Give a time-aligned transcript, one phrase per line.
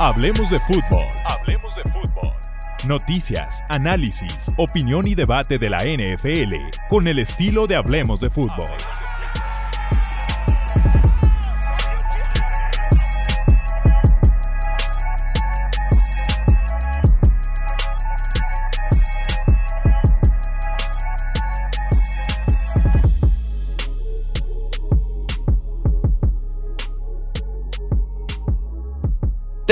[0.00, 1.04] Hablemos de fútbol.
[1.24, 2.32] Hablemos de fútbol.
[2.86, 6.54] Noticias, análisis, opinión y debate de la NFL
[6.88, 8.70] con el estilo de Hablemos de fútbol.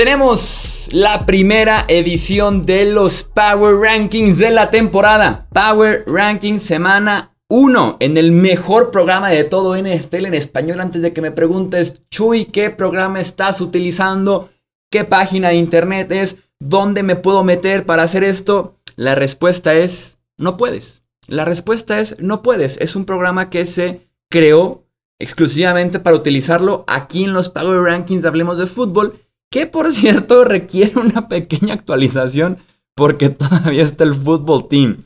[0.07, 5.49] Tenemos la primera edición de los Power Rankings de la temporada.
[5.51, 10.79] Power Rankings semana 1 en el mejor programa de todo NFL en español.
[10.79, 14.49] Antes de que me preguntes, Chuy, ¿qué programa estás utilizando?
[14.89, 16.37] ¿Qué página de internet es?
[16.57, 18.77] ¿Dónde me puedo meter para hacer esto?
[18.95, 21.03] La respuesta es, no puedes.
[21.27, 22.77] La respuesta es, no puedes.
[22.77, 24.85] Es un programa que se creó
[25.19, 30.99] exclusivamente para utilizarlo aquí en los Power Rankings Hablemos de Fútbol que por cierto requiere
[30.99, 32.57] una pequeña actualización
[32.95, 35.05] porque todavía está el fútbol team.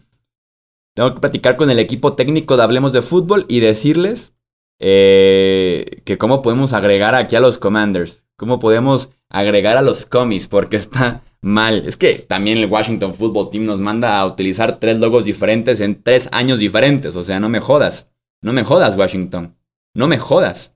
[0.96, 4.34] Tengo que platicar con el equipo técnico de Hablemos de Fútbol y decirles
[4.80, 10.48] eh, que cómo podemos agregar aquí a los Commanders, cómo podemos agregar a los Comis,
[10.48, 11.86] porque está mal.
[11.88, 16.02] Es que también el Washington Football Team nos manda a utilizar tres logos diferentes en
[16.02, 18.12] tres años diferentes, o sea, no me jodas,
[18.42, 19.56] no me jodas Washington,
[19.94, 20.76] no me jodas.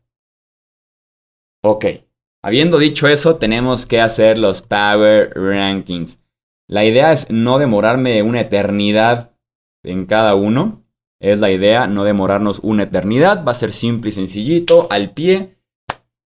[1.61, 1.85] Ok,
[2.45, 6.19] Habiendo dicho eso, tenemos que hacer los Power Rankings.
[6.69, 9.31] La idea es no demorarme una eternidad
[9.83, 10.83] en cada uno.
[11.19, 13.43] Es la idea, no demorarnos una eternidad.
[13.43, 15.55] Va a ser simple y sencillito, al pie.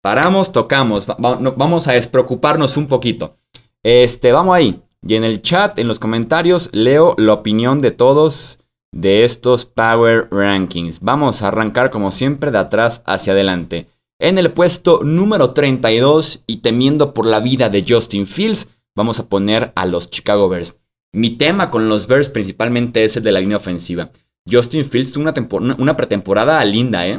[0.03, 1.07] Paramos, tocamos.
[1.19, 3.37] vamos a despreocuparnos un poquito.
[3.83, 4.81] Este, vamos ahí.
[5.07, 8.61] Y en el chat, en los comentarios, leo la opinión de todos
[8.93, 11.01] de estos Power Rankings.
[11.01, 13.89] Vamos a arrancar como siempre de atrás hacia adelante.
[14.21, 19.29] En el puesto número 32 y temiendo por la vida de Justin Fields, vamos a
[19.29, 20.77] poner a los Chicago Bears.
[21.13, 24.11] Mi tema con los Bears principalmente es el de la línea ofensiva.
[24.51, 25.31] Justin Fields tuvo
[25.79, 27.19] una, pretemporada linda, ¿eh?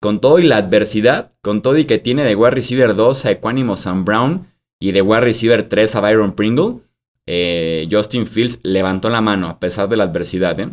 [0.00, 3.30] Con todo y la adversidad, con todo y que tiene de wide receiver 2 a
[3.30, 4.48] Equanimo Sam Brown
[4.80, 6.80] y de wide receiver 3 a Byron Pringle,
[7.24, 10.70] eh, Justin Fields levantó la mano a pesar de la adversidad, ¿eh?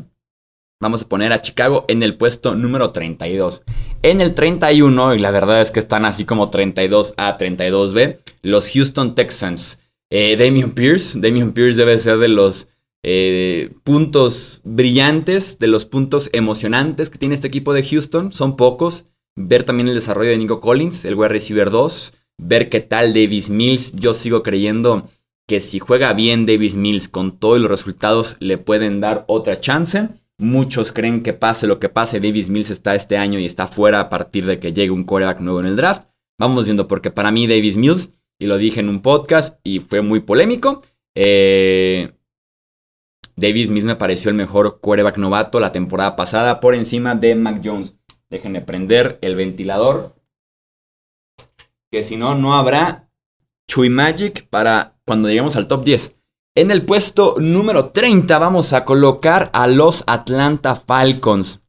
[0.82, 3.64] Vamos a poner a Chicago en el puesto número 32.
[4.02, 9.14] En el 31, y la verdad es que están así como 32A, 32B, los Houston
[9.14, 9.82] Texans.
[10.10, 11.20] Eh, Damian Pierce.
[11.20, 12.70] Damian Pierce debe ser de los
[13.04, 18.32] eh, puntos brillantes, de los puntos emocionantes que tiene este equipo de Houston.
[18.32, 19.04] Son pocos.
[19.36, 22.14] Ver también el desarrollo de Nico Collins, el wide receiver 2.
[22.38, 23.98] Ver qué tal Davis Mills.
[23.98, 25.10] Yo sigo creyendo
[25.46, 30.08] que si juega bien Davis Mills con todos los resultados le pueden dar otra chance.
[30.40, 34.00] Muchos creen que pase lo que pase, Davis Mills está este año y está fuera
[34.00, 36.08] a partir de que llegue un coreback nuevo en el draft.
[36.40, 40.02] Vamos viendo, porque para mí Davis Mills, y lo dije en un podcast y fue
[40.02, 40.82] muy polémico,
[41.14, 42.14] eh,
[43.36, 47.62] Davis Mills me pareció el mejor quarterback novato la temporada pasada por encima de Mac
[47.62, 47.98] Jones.
[48.30, 50.16] Déjenme prender el ventilador.
[51.92, 53.10] Que si no, no habrá
[53.68, 56.19] Chui Magic para cuando lleguemos al top 10.
[56.60, 61.62] En el puesto número 30 vamos a colocar a los Atlanta Falcons.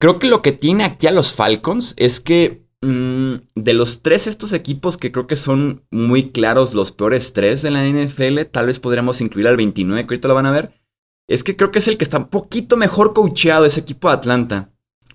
[0.00, 4.26] Creo que lo que tiene aquí a los Falcons es que mm, de los tres
[4.26, 8.68] estos equipos que creo que son muy claros los peores tres de la NFL, tal
[8.68, 10.80] vez podríamos incluir al 29, que ahorita lo van a ver,
[11.28, 14.14] es que creo que es el que está un poquito mejor coacheado ese equipo de
[14.14, 14.70] Atlanta.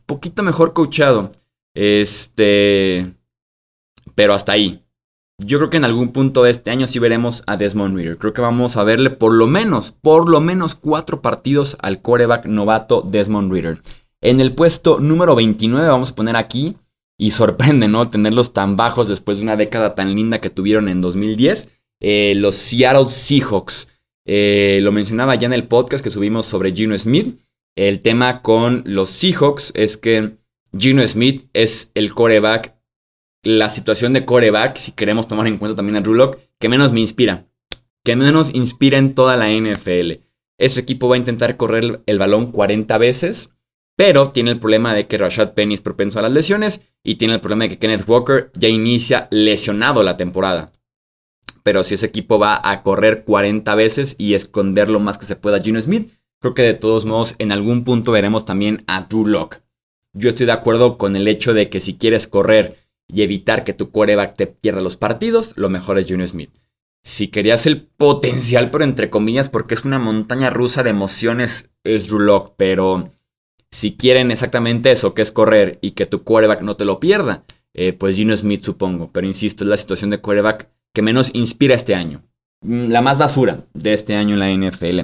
[0.06, 1.32] Poquito mejor coacheado.
[1.74, 3.16] Este...
[4.14, 4.85] Pero hasta ahí.
[5.44, 8.18] Yo creo que en algún punto de este año sí veremos a Desmond Reader.
[8.18, 12.46] Creo que vamos a verle por lo menos, por lo menos cuatro partidos al coreback
[12.46, 13.80] novato Desmond Reader.
[14.22, 16.78] En el puesto número 29 vamos a poner aquí,
[17.18, 18.10] y sorprende, ¿no?
[18.10, 21.70] Tenerlos tan bajos después de una década tan linda que tuvieron en 2010,
[22.02, 23.88] eh, los Seattle Seahawks.
[24.26, 27.40] Eh, lo mencionaba ya en el podcast que subimos sobre Gino Smith.
[27.76, 30.38] El tema con los Seahawks es que
[30.78, 32.75] Gino Smith es el coreback
[33.46, 37.00] la situación de coreback, si queremos tomar en cuenta también a Rulock, que menos me
[37.00, 37.46] inspira.
[38.04, 40.24] Que menos inspira en toda la NFL.
[40.58, 43.52] Ese equipo va a intentar correr el balón 40 veces,
[43.96, 47.36] pero tiene el problema de que Rashad Penny es propenso a las lesiones y tiene
[47.36, 50.72] el problema de que Kenneth Walker ya inicia lesionado la temporada.
[51.62, 55.36] Pero si ese equipo va a correr 40 veces y esconder lo más que se
[55.36, 59.02] pueda a Gino Smith, creo que de todos modos en algún punto veremos también a
[59.02, 59.60] Drew Lock.
[60.14, 63.74] Yo estoy de acuerdo con el hecho de que si quieres correr y evitar que
[63.74, 66.52] tu coreback te pierda los partidos, lo mejor es Junior Smith.
[67.04, 72.08] Si querías el potencial, pero entre comillas, porque es una montaña rusa de emociones, es
[72.08, 73.12] Drew pero
[73.72, 77.44] si quieren exactamente eso, que es correr y que tu quarterback no te lo pierda,
[77.74, 79.12] eh, pues Gino Smith supongo.
[79.12, 82.24] Pero insisto, es la situación de quarterback que menos inspira este año.
[82.62, 85.02] Mm, la más basura de este año en la NFL.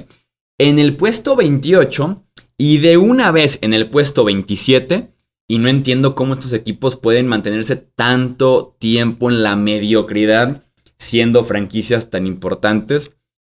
[0.58, 2.24] En el puesto 28
[2.56, 5.12] y de una vez en el puesto 27,
[5.52, 10.62] y no entiendo cómo estos equipos pueden mantenerse tanto tiempo en la mediocridad
[10.98, 13.12] siendo franquicias tan importantes,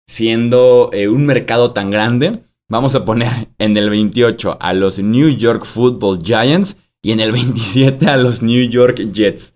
[0.05, 2.41] siendo eh, un mercado tan grande.
[2.69, 7.31] Vamos a poner en el 28 a los New York Football Giants y en el
[7.31, 9.55] 27 a los New York Jets.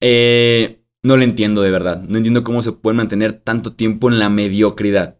[0.00, 2.00] Eh, no lo entiendo de verdad.
[2.00, 5.18] No entiendo cómo se pueden mantener tanto tiempo en la mediocridad.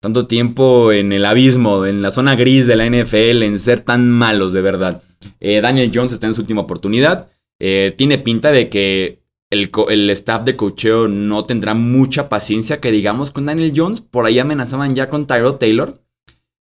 [0.00, 4.08] Tanto tiempo en el abismo, en la zona gris de la NFL, en ser tan
[4.08, 5.02] malos de verdad.
[5.40, 7.30] Eh, Daniel Jones está en su última oportunidad.
[7.58, 9.20] tiene pinta de que
[9.50, 14.00] el, staff de cocheo no tendrá mucha paciencia que digamos con Daniel Jones.
[14.00, 16.00] Por ahí amenazaban ya con Tyrod Taylor.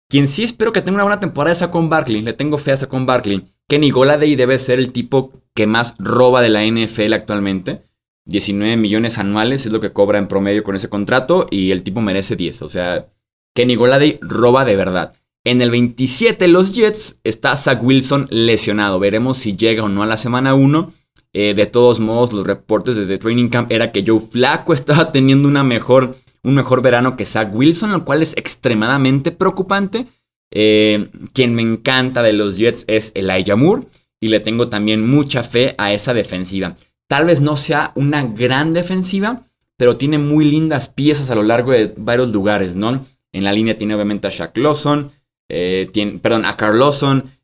[0.08, 2.22] Quien sí espero que tenga una buena temporada es Saquon Barkley.
[2.22, 3.44] Le tengo fe a Saquon Barkley.
[3.68, 7.84] Kenny Goladay debe ser el tipo que más roba de la NFL actualmente.
[8.26, 12.02] 19 millones anuales es lo que cobra en promedio con ese contrato y el tipo
[12.02, 12.62] merece 10.
[12.62, 13.08] O sea,
[13.56, 15.16] Kenny Goladay roba de verdad.
[15.46, 18.98] En el 27 los Jets está Zach Wilson lesionado.
[18.98, 20.92] Veremos si llega o no a la semana 1.
[21.34, 25.48] Eh, de todos modos, los reportes desde Training Camp era que Joe Flaco estaba teniendo
[25.48, 30.08] una mejor, un mejor verano que Zach Wilson, lo cual es extremadamente preocupante.
[30.52, 33.84] Eh, quien me encanta de los Jets es Elijah Moore
[34.20, 36.76] y le tengo también mucha fe a esa defensiva.
[37.08, 39.46] Tal vez no sea una gran defensiva,
[39.78, 43.06] pero tiene muy lindas piezas a lo largo de varios lugares, ¿no?
[43.32, 45.12] En la línea tiene obviamente a Shaq Lawson,
[45.50, 46.82] eh, tiene, perdón, a Carl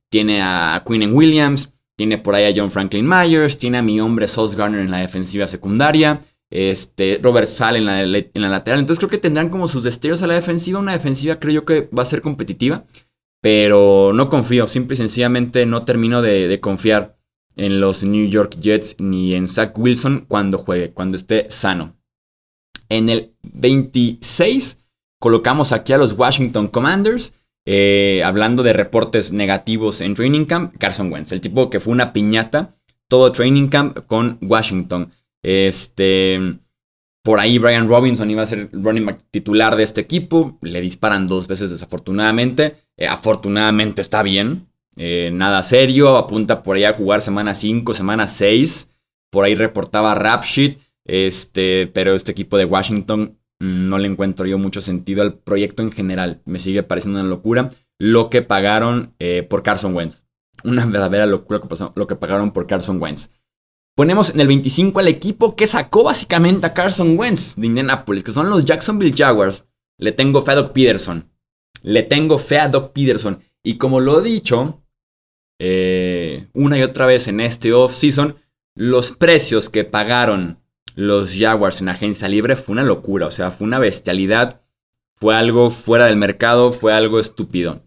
[0.09, 4.27] tiene a Quinn Williams, tiene por ahí a John Franklin Myers, tiene a mi hombre
[4.27, 6.19] Sauce Garner en la defensiva secundaria,
[6.51, 8.79] este, Robert Sale en la, en la lateral.
[8.79, 10.79] Entonces creo que tendrán como sus destellos a la defensiva.
[10.79, 12.85] Una defensiva creo yo que va a ser competitiva,
[13.41, 14.67] pero no confío.
[14.67, 17.17] Simple y sencillamente no termino de, confiar
[17.55, 21.95] en los New York Jets ni en Zach Wilson cuando juegue, cuando esté sano.
[22.89, 24.79] En el 26
[25.19, 27.33] colocamos aquí a los Washington Commanders.
[27.65, 32.11] Eh, hablando de reportes negativos en Training Camp, Carson Wentz, el tipo que fue una
[32.11, 32.75] piñata
[33.07, 35.11] todo Training Camp con Washington.
[35.43, 36.39] Este,
[37.23, 41.27] por ahí Brian Robinson iba a ser running back titular de este equipo, le disparan
[41.27, 47.21] dos veces desafortunadamente, eh, afortunadamente está bien, eh, nada serio, apunta por ahí a jugar
[47.21, 48.89] semana 5, semana 6,
[49.29, 50.43] por ahí reportaba Rap
[51.03, 55.91] este, pero este equipo de Washington no le encuentro yo mucho sentido al proyecto en
[55.91, 56.41] general.
[56.45, 57.69] Me sigue pareciendo una locura
[57.99, 60.23] lo que pagaron eh, por Carson Wentz.
[60.63, 61.61] Una verdadera locura
[61.93, 63.29] lo que pagaron por Carson Wentz.
[63.95, 68.31] Ponemos en el 25 al equipo que sacó básicamente a Carson Wentz de Indianapolis, que
[68.31, 69.65] son los Jacksonville Jaguars.
[69.99, 71.29] Le tengo fe a Doc Peterson.
[71.83, 73.43] Le tengo fe a Doc Peterson.
[73.61, 74.81] Y como lo he dicho
[75.59, 78.37] eh, una y otra vez en este off-season,
[78.73, 80.60] los precios que pagaron
[80.95, 84.61] los Jaguars en agencia libre fue una locura, o sea, fue una bestialidad,
[85.15, 87.83] fue algo fuera del mercado, fue algo estúpido.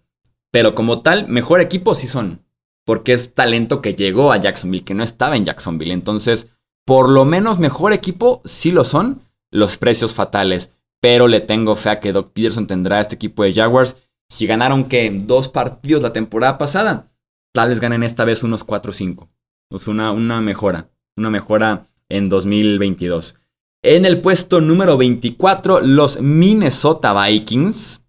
[0.50, 2.44] Pero como tal, mejor equipo sí son,
[2.84, 5.92] porque es talento que llegó a Jacksonville, que no estaba en Jacksonville.
[5.92, 6.48] Entonces,
[6.84, 10.70] por lo menos mejor equipo sí lo son, los precios fatales.
[11.00, 13.96] Pero le tengo fe a que Doc Peterson tendrá este equipo de Jaguars.
[14.28, 17.12] Si ganaron que dos partidos la temporada pasada,
[17.52, 19.28] tal vez ganen esta vez unos 4-5.
[19.70, 23.36] Es una, una mejora, una mejora en 2022.
[23.82, 28.00] En el puesto número 24, los Minnesota Vikings.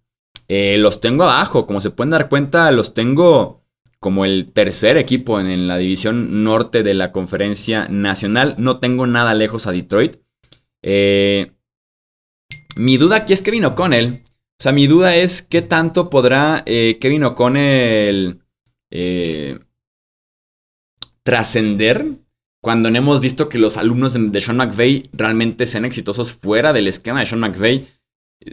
[0.48, 3.62] Eh, los tengo abajo, como se pueden dar cuenta, los tengo
[4.00, 8.54] como el tercer equipo en, la división norte de la conferencia nacional.
[8.56, 10.16] No tengo nada lejos a Detroit.
[10.82, 11.52] Eh,
[12.76, 14.22] mi duda aquí es Kevin O'Connell.
[14.58, 18.40] O sea, mi duda es qué tanto podrá eh, Kevin O'Connell
[21.22, 22.25] trascender
[22.62, 26.88] cuando no hemos visto que los alumnos de, Sean McVay realmente sean exitosos fuera del
[26.88, 27.86] esquema de Sean McVay.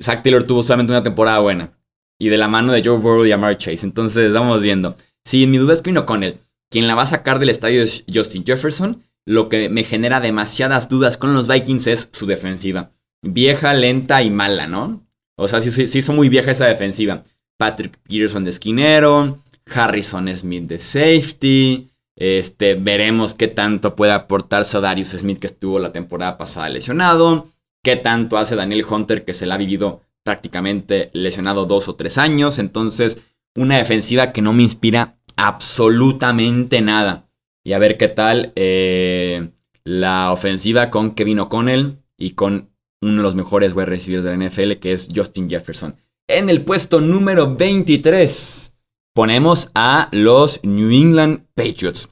[0.01, 1.71] Zach Taylor tuvo solamente una temporada buena.
[2.19, 3.85] Y de la mano de Joe Burrow y Amar Chase.
[3.85, 4.95] Entonces, vamos viendo.
[5.25, 6.37] Si mi duda es Quinn O'Connell,
[6.69, 9.03] quien la va a sacar del estadio es Justin Jefferson.
[9.25, 12.91] Lo que me genera demasiadas dudas con los Vikings es su defensiva.
[13.23, 15.05] Vieja, lenta y mala, ¿no?
[15.37, 17.23] O sea, sí, sí hizo muy vieja esa defensiva.
[17.57, 19.43] Patrick Peterson de esquinero.
[19.65, 21.89] Harrison Smith de safety.
[22.15, 27.47] Este, veremos qué tanto puede aportar Darius Smith, que estuvo la temporada pasada lesionado.
[27.83, 32.17] Qué tanto hace Daniel Hunter, que se la ha vivido prácticamente lesionado dos o tres
[32.17, 32.59] años.
[32.59, 33.23] Entonces,
[33.55, 37.29] una defensiva que no me inspira absolutamente nada.
[37.63, 39.49] Y a ver qué tal eh,
[39.83, 42.69] la ofensiva con Kevin O'Connell y con
[43.01, 45.95] uno de los mejores wide receivers de la NFL, que es Justin Jefferson.
[46.27, 48.72] En el puesto número 23
[49.13, 52.09] ponemos a los New England Patriots.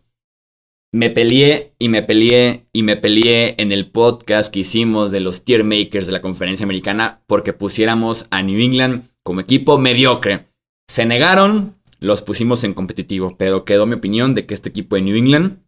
[0.94, 5.46] me peleé y me peleé y me peleé en el podcast que hicimos de los
[5.46, 10.50] tier makers de la conferencia americana porque pusiéramos a New England como equipo mediocre.
[10.90, 15.04] Se negaron, los pusimos en competitivo, pero quedó mi opinión de que este equipo de
[15.04, 15.64] New England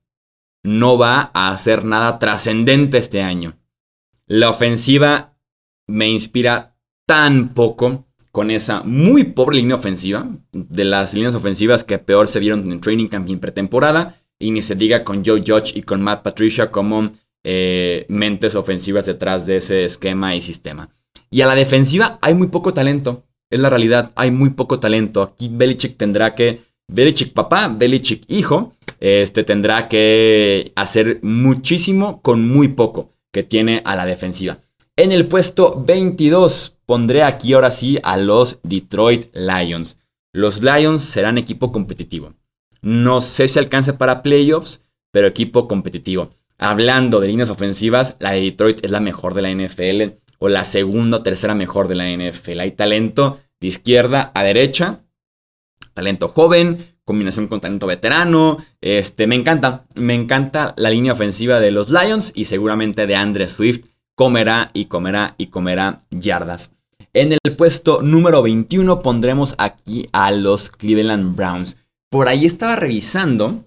[0.62, 3.58] no va a hacer nada trascendente este año.
[4.28, 5.38] La ofensiva
[5.88, 12.00] me inspira tan poco con esa muy pobre línea ofensiva, de las líneas ofensivas que
[12.00, 15.44] peor se vieron en training camp y en pretemporada, y ni se diga con Joe
[15.46, 17.10] Judge y con Matt Patricia como
[17.44, 20.90] eh, mentes ofensivas detrás de ese esquema y sistema.
[21.30, 25.22] Y a la defensiva hay muy poco talento, es la realidad, hay muy poco talento.
[25.22, 32.70] Aquí Belichick tendrá que, Belichick papá, Belichick hijo, este tendrá que hacer muchísimo con muy
[32.70, 34.58] poco que tiene a la defensiva.
[34.96, 39.98] En el puesto 22 pondré aquí ahora sí a los Detroit Lions.
[40.32, 42.36] Los Lions serán equipo competitivo.
[42.84, 44.82] No sé si alcance para playoffs,
[45.12, 46.36] pero equipo competitivo.
[46.60, 50.64] Hablando de líneas ofensivas, la de Detroit es la mejor de la NFL o la
[50.64, 52.60] segunda o tercera mejor de la NFL.
[52.60, 55.00] Hay talento de izquierda a derecha,
[55.96, 58.58] talento joven, combinación con talento veterano.
[58.80, 63.48] Este, me encanta, me encanta la línea ofensiva de los Lions y seguramente de Andre
[63.48, 66.72] Swift comerá y comerá y comerá yardas.
[67.14, 71.78] En el puesto número 21 pondremos aquí a los Cleveland Browns.
[72.10, 73.66] Por ahí estaba revisando,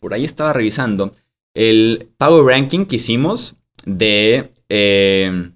[0.00, 1.12] por ahí estaba revisando
[1.54, 5.50] el Power Ranking que hicimos de, eh,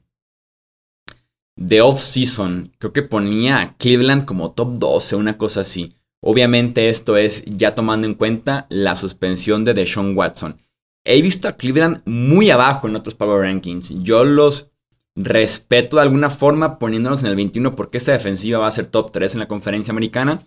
[1.56, 2.72] de off-season.
[2.78, 5.94] Creo que ponía a Cleveland como top 12, una cosa así.
[6.20, 10.61] Obviamente esto es ya tomando en cuenta la suspensión de Deshaun Watson.
[11.04, 14.02] He visto a Cleveland muy abajo en otros Power Rankings.
[14.02, 14.70] Yo los
[15.16, 19.12] respeto de alguna forma poniéndolos en el 21 porque esta defensiva va a ser top
[19.12, 20.46] 3 en la conferencia americana.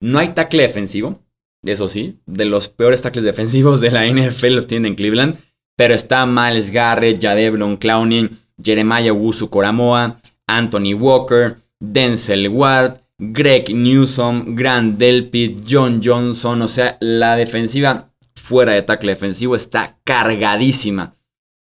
[0.00, 1.20] No hay tackle defensivo,
[1.64, 5.38] eso sí, de los peores tackles defensivos de la NFL los tienen en Cleveland.
[5.76, 8.30] Pero está Miles Garrett, Jadevlon Clowning,
[8.62, 16.62] Jeremiah Wusu Coramoa, Anthony Walker, Denzel Ward, Greg Newsom, Grant Delpit, John Johnson.
[16.62, 18.10] O sea, la defensiva
[18.46, 21.16] fuera de tackle defensivo está cargadísima.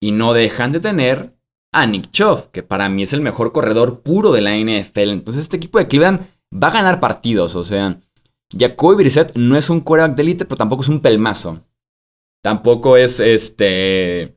[0.02, 1.36] Y no dejan de tener
[1.72, 5.10] a Nick Chubb, que para mí es el mejor corredor puro de la NFL.
[5.10, 6.22] Entonces este equipo de Cleveland
[6.52, 7.56] va a ganar partidos.
[7.56, 8.00] O sea,
[8.58, 11.64] Jacoby Brissett no es un quarterback de élite, pero tampoco es un pelmazo.
[12.42, 14.34] Tampoco es este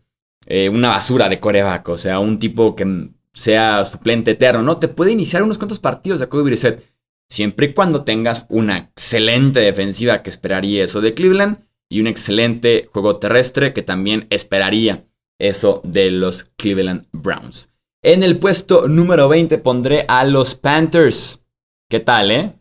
[0.46, 1.88] eh, una basura de coreback.
[1.88, 4.62] O sea, un tipo que sea suplente eterno.
[4.62, 6.84] No, te puede iniciar unos cuantos partidos Jacoby Brissett.
[7.30, 12.88] Siempre y cuando tengas una excelente defensiva que esperaría eso de Cleveland y un excelente
[12.92, 15.04] juego terrestre que también esperaría
[15.38, 17.68] eso de los Cleveland Browns.
[18.02, 21.44] En el puesto número 20 pondré a los Panthers.
[21.88, 22.52] ¿Qué tal, eh?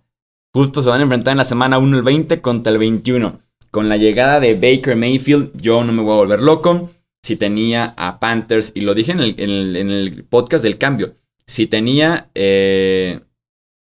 [0.54, 3.42] Justo se van a enfrentar en la semana 1 el 20 contra el 21.
[3.72, 6.92] Con la llegada de Baker Mayfield, yo no me voy a volver loco.
[7.24, 11.16] Si tenía a Panthers, y lo dije en el, podcast del cambio,
[11.48, 13.20] si tenía eh,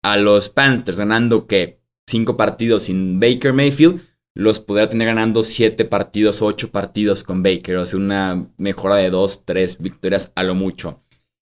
[0.02, 1.78] a los Panthers ganando que
[2.08, 4.02] 5 partidos sin Baker Mayfield,
[4.36, 7.78] los podría tener ganando 7 partidos, 8 partidos con Baker.
[7.78, 11.02] O sea, una mejora de 2, 3 victorias a lo mucho.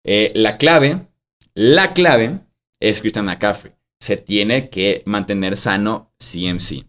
[0.05, 1.05] Eh, la clave,
[1.53, 2.39] la clave
[2.79, 3.73] es Christian McCaffrey.
[3.99, 6.85] Se tiene que mantener sano CMC.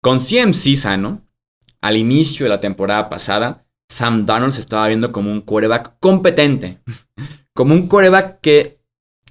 [0.00, 1.26] Con CMC sano,
[1.80, 6.78] al inicio de la temporada pasada, Sam Donald se estaba viendo como un quarterback competente.
[7.56, 8.78] como un quarterback que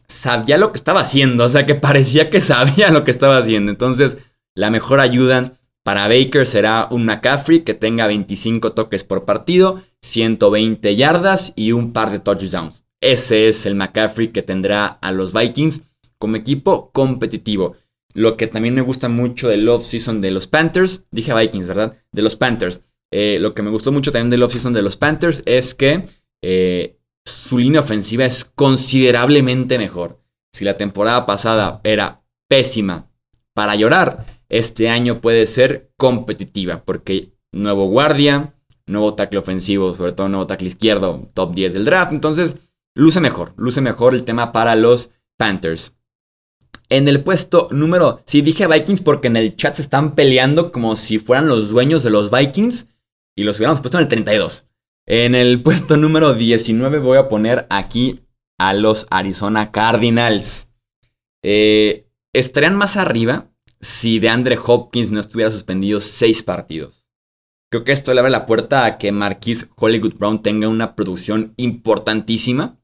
[0.09, 1.45] sabía lo que estaba haciendo.
[1.45, 3.71] O sea, que parecía que sabía lo que estaba haciendo.
[3.71, 4.17] Entonces,
[4.53, 5.53] la mejor ayuda
[5.87, 11.93] para Baker será un McCaffrey que tenga 25 toques por partido, 120 yardas y un
[11.93, 12.83] par de touchdowns.
[12.99, 15.83] Ese es el McCaffrey que tendrá a los Vikings
[16.17, 17.77] como equipo competitivo.
[18.13, 21.97] Lo que también me gusta mucho del off-season de los Panthers, dije Vikings, ¿verdad?
[22.11, 22.81] De los Panthers.
[23.09, 26.03] Eh, lo que me gustó mucho también del off-season de los Panthers es que
[26.43, 30.19] eh, su línea ofensiva es considerablemente mejor.
[30.51, 33.09] Si la temporada pasada era pésima
[33.53, 38.53] para llorar, este año puede ser competitiva, porque nuevo guardia,
[38.85, 42.11] nuevo tackle ofensivo, sobre todo nuevo tackle izquierdo, top 10 del draft.
[42.13, 42.57] Entonces,
[42.95, 45.93] luce mejor, luce mejor el tema para los Panthers.
[46.89, 50.95] En el puesto número, sí dije Vikings porque en el chat se están peleando como
[50.95, 52.87] si fueran los dueños de los Vikings
[53.35, 54.67] y los hubiéramos puesto en el 32.
[55.05, 58.21] En el puesto número 19 voy a poner aquí
[58.57, 60.69] a los Arizona Cardinals.
[61.43, 67.05] Eh, estarían más arriba si de Andre Hopkins no estuviera suspendido seis partidos.
[67.69, 71.53] Creo que esto le abre la puerta a que Marquis Hollywood Brown tenga una producción
[71.57, 72.79] importantísima.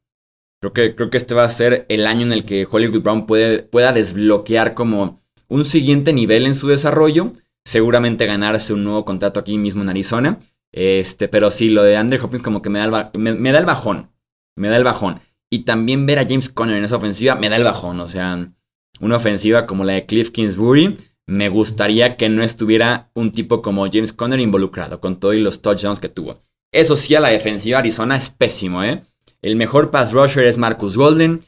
[0.61, 3.25] Creo que, creo que este va a ser el año en el que Hollywood Brown
[3.25, 7.31] puede, pueda desbloquear como un siguiente nivel en su desarrollo.
[7.65, 10.37] seguramente ganarse un nuevo contrato aquí mismo en Arizona.
[10.73, 13.65] Este, pero sí, lo de Andrew Hopkins como que me da, el, me, da el
[13.65, 14.11] bajón.
[14.57, 15.21] Me da el bajón.
[15.49, 18.01] Y también ver a James Conner en esa ofensiva me da el bajón.
[18.01, 18.52] O sea,
[18.99, 23.85] una ofensiva como la de Cliff Kingsbury, me gustaría que no estuviera un tipo como
[23.91, 26.41] James Conner involucrado con todos los touchdowns que tuvo.
[26.71, 29.03] Eso sí, a la defensiva Arizona es pésimo, ¿eh?
[29.41, 31.41] El mejor pass rusher es Marcus Golden.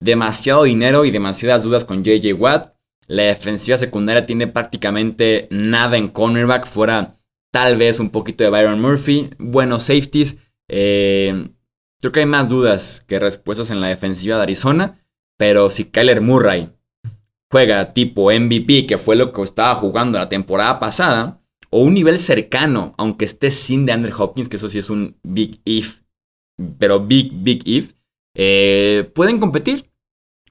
[0.00, 2.74] Demasiado dinero y demasiadas dudas con JJ Watt.
[3.06, 7.16] La defensiva secundaria tiene prácticamente nada en cornerback, fuera
[7.50, 9.30] tal vez un poquito de Byron Murphy.
[9.38, 10.36] Buenos safeties.
[10.68, 11.48] Eh,
[12.00, 15.00] creo que hay más dudas que respuestas en la defensiva de Arizona.
[15.38, 16.68] Pero si Kyler Murray
[17.50, 21.40] juega tipo MVP, que fue lo que estaba jugando la temporada pasada,
[21.70, 25.16] o un nivel cercano, aunque esté sin de Andrew Hopkins, que eso sí es un
[25.22, 26.00] big if,
[26.78, 27.92] pero big, big if,
[28.34, 29.90] eh, pueden competir.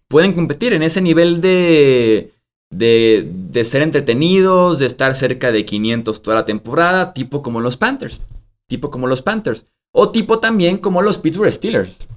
[0.10, 2.32] Pueden competir en ese nivel de,
[2.72, 7.76] de, de ser entretenidos, de estar cerca de 500 toda la temporada, tipo como los
[7.78, 8.22] Panthers.
[8.70, 9.66] Tipo como los Panthers.
[9.94, 12.08] O tipo también como los Pittsburgh Steelers.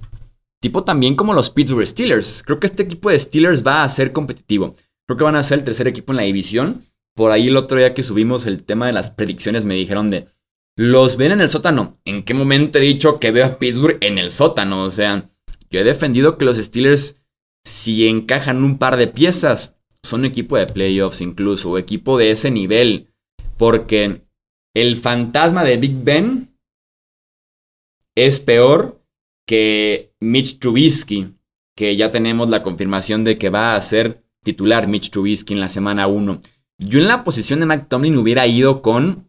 [0.61, 2.43] Tipo también como los Pittsburgh Steelers.
[2.45, 4.75] Creo que este equipo de Steelers va a ser competitivo.
[5.07, 6.85] Creo que van a ser el tercer equipo en la división.
[7.15, 10.27] Por ahí el otro día que subimos el tema de las predicciones me dijeron de,
[10.77, 11.99] los ven en el sótano.
[12.05, 14.83] ¿En qué momento he dicho que veo a Pittsburgh en el sótano?
[14.83, 15.29] O sea,
[15.71, 17.21] yo he defendido que los Steelers,
[17.65, 22.51] si encajan un par de piezas, son equipo de playoffs incluso, o equipo de ese
[22.51, 23.09] nivel.
[23.57, 24.21] Porque
[24.75, 26.55] el fantasma de Big Ben
[28.15, 29.00] es peor
[29.51, 31.33] que Mitch Trubisky,
[31.75, 35.67] que ya tenemos la confirmación de que va a ser titular Mitch Trubisky en la
[35.67, 36.41] semana 1.
[36.77, 39.27] Yo en la posición de Mike Tomlin hubiera ido con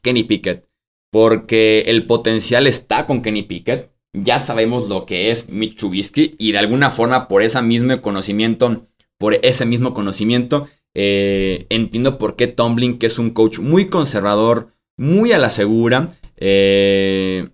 [0.00, 0.66] Kenny Pickett,
[1.10, 3.90] porque el potencial está con Kenny Pickett.
[4.14, 8.86] Ya sabemos lo que es Mitch Trubisky y de alguna forma por ese mismo conocimiento,
[9.18, 14.68] por ese mismo conocimiento, eh, entiendo por qué Tomlin, que es un coach muy conservador,
[14.96, 16.08] muy a la segura,
[16.38, 17.50] eh,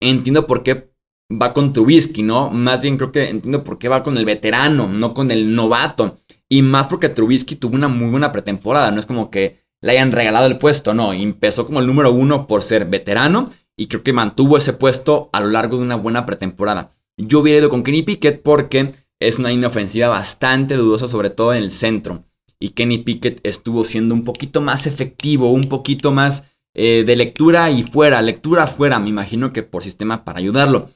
[0.00, 0.90] entiendo por qué
[1.30, 2.50] va con Trubisky, ¿no?
[2.50, 6.18] Más bien creo que entiendo por qué va con el veterano, no con el novato.
[6.48, 10.12] Y más porque Trubisky tuvo una muy buena pretemporada, no es como que le hayan
[10.12, 14.12] regalado el puesto, no, empezó como el número uno por ser veterano y creo que
[14.12, 16.92] mantuvo ese puesto a lo largo de una buena pretemporada.
[17.16, 18.88] Yo hubiera ido con Kenny Pickett porque
[19.20, 22.24] es una línea ofensiva bastante dudosa, sobre todo en el centro.
[22.60, 27.70] Y Kenny Pickett estuvo siendo un poquito más efectivo, un poquito más eh, de lectura
[27.70, 30.90] y fuera, lectura fuera, me imagino que por sistema para ayudarlo.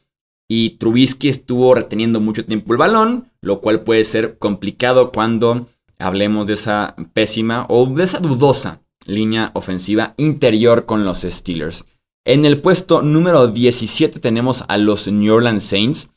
[0.48, 6.46] Y Trubisky estuvo reteniendo mucho tiempo el balón, lo cual puede ser complicado cuando hablemos
[6.46, 11.86] de esa pésima o de esa dudosa línea ofensiva interior con los Steelers.
[12.24, 16.10] En el puesto número 17 tenemos a los New Orleans Saints.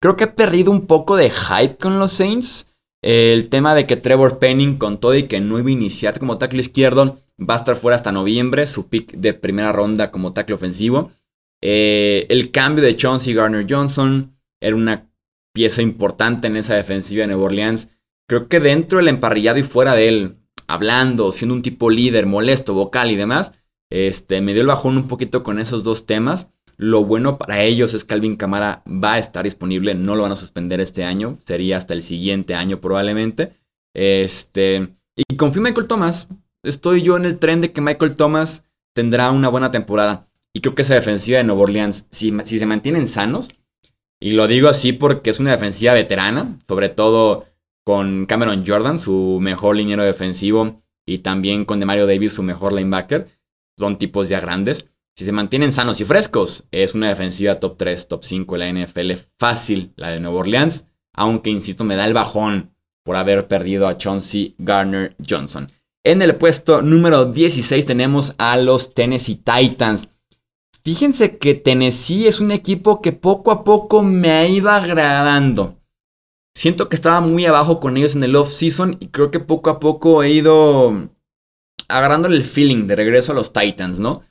[0.00, 2.66] Creo que he perdido un poco de hype con los Saints.
[3.02, 6.38] El tema de que Trevor Penning con todo y que no iba a iniciar como
[6.38, 10.54] tackle izquierdo, va a estar fuera hasta noviembre, su pick de primera ronda como tackle
[10.54, 11.12] ofensivo.
[11.60, 15.10] Eh, el cambio de Chauncey Garner Johnson era una
[15.52, 17.90] pieza importante en esa defensiva de Nueva Orleans.
[18.28, 22.74] Creo que dentro del emparrillado y fuera de él, hablando, siendo un tipo líder, molesto,
[22.74, 23.52] vocal y demás,
[23.90, 26.50] este, me dio el bajón un poquito con esos dos temas.
[26.76, 30.32] Lo bueno para ellos es que Alvin Camara va a estar disponible, no lo van
[30.32, 33.56] a suspender este año, sería hasta el siguiente año probablemente.
[33.94, 36.28] Este, y confío en Michael Thomas,
[36.62, 40.28] estoy yo en el tren de que Michael Thomas tendrá una buena temporada.
[40.52, 43.50] Y creo que esa defensiva de Nueva Orleans, si, se mantienen sanos,
[44.20, 47.46] y lo digo así porque es una defensiva veterana, sobre todo
[47.84, 53.28] con Cameron Jordan, su mejor liniero defensivo, y también con Demario Davis, su mejor linebacker.
[53.78, 54.90] Son tipos ya grandes.
[55.14, 58.84] Si se mantienen sanos y frescos, es una defensiva top 3, top 5 de la
[58.84, 59.12] NFL.
[59.38, 63.96] Fácil la de Nueva Orleans, aunque insisto, me da el bajón por haber perdido a
[63.96, 65.66] Chauncey Garner Johnson.
[66.08, 70.08] En el puesto número 16 tenemos a los Tennessee Titans.
[70.82, 75.76] Fíjense que Tennessee es un equipo que poco a poco me ha ido agradando.
[76.56, 79.78] Siento que estaba muy abajo con ellos en el off-season y creo que poco a
[79.78, 81.10] poco he ido
[81.88, 84.22] agarrándole el feeling de regreso a los Titans, ¿no?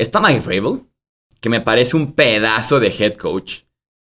[0.00, 0.84] Está Mike Vrabel,
[1.42, 3.64] que me parece un pedazo de head coach.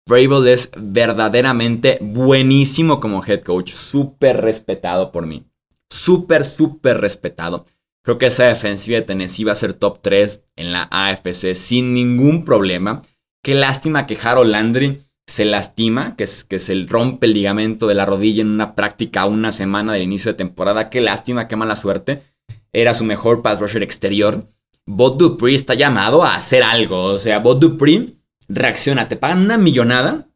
[0.08, 5.46] Vrabel es verdaderamente buenísimo como head coach, súper respetado por mí
[5.90, 7.66] súper, súper respetado.
[8.04, 11.94] Creo que esa defensiva de Tennessee va a ser top 3 en la AFC sin
[11.94, 13.02] ningún problema.
[13.44, 18.42] Qué lástima que Harold Landry se lastima, que, se rompe el ligamento de la rodilla
[18.42, 20.90] en una práctica una semana del inicio de temporada.
[20.90, 22.24] Qué lástima, qué mala suerte.
[22.72, 24.48] Era su mejor pass rusher exterior.
[24.86, 27.04] Bot Dupree está llamado a hacer algo.
[27.04, 28.16] O sea, Bot Dupree
[28.48, 30.30] reacciona, te pagan una millonada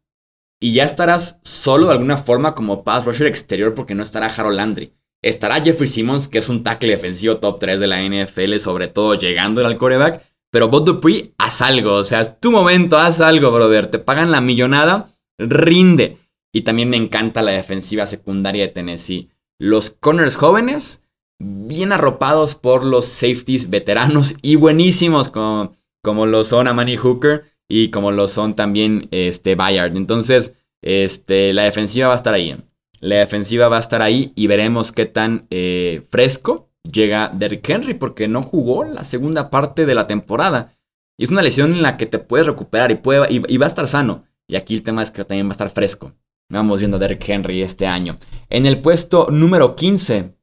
[0.60, 4.58] y ya estarás solo de alguna forma como pass rusher exterior porque no estará Harold
[4.58, 4.94] Landry.
[5.24, 9.16] Estará Jeffrey Simmons, que es un tackle defensivo top 3 de la NFL, sobre todo
[9.16, 10.24] llegando al coreback.
[10.52, 11.94] Pero Bob Dupree, haz algo.
[11.96, 13.88] O sea, es tu momento, haz algo, brother.
[13.88, 16.18] Te pagan la millonada, rinde.
[16.54, 19.30] Y también me encanta la defensiva secundaria de Tennessee.
[19.60, 21.04] Los corners jóvenes,
[21.40, 27.90] bien arropados por los safeties veteranos y buenísimos, como, como lo son Amani Hooker y
[27.90, 29.96] como lo son también este, Bayard.
[29.96, 32.58] Entonces, este, la defensiva va a estar ahí.
[33.02, 37.96] La defensiva va a estar ahí y veremos qué tan eh, fresco llega Derrick Henry
[37.96, 40.78] porque no jugó la segunda parte de la temporada.
[41.18, 43.70] Y es una lesión en la que te puedes recuperar y, puede, y, va a
[43.70, 44.26] estar sano.
[44.48, 46.14] Y aquí el tema es que también va a estar fresco.
[46.50, 48.18] Vamos viendo a Derrick Henry este año.
[48.50, 50.36] En el puesto número 15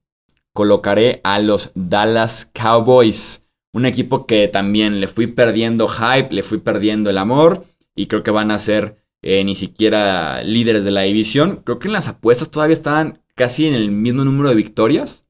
[0.53, 3.45] colocaré a los Dallas Cowboys.
[3.73, 7.65] Un equipo que también le fui perdiendo hype, le fui perdiendo el amor.
[7.95, 11.63] Y creo que van a ser eh, ni siquiera líderes de la división.
[11.65, 15.27] Creo que en las apuestas todavía estaban casi en el mismo número de victorias.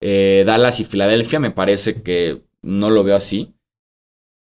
[0.00, 3.54] Eh, Dallas y Filadelfia me parece que no lo veo así.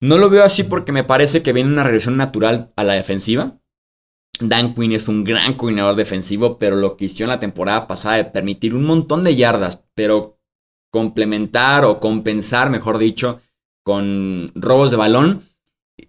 [0.00, 3.60] No lo veo así porque me parece que viene una regresión natural a la defensiva.
[4.40, 8.16] Dan Quinn es un gran coordinador defensivo, pero lo que hizo en la temporada pasada
[8.16, 10.40] de permitir un montón de yardas, pero
[10.90, 13.40] complementar o compensar, mejor dicho,
[13.84, 15.42] con robos de balón,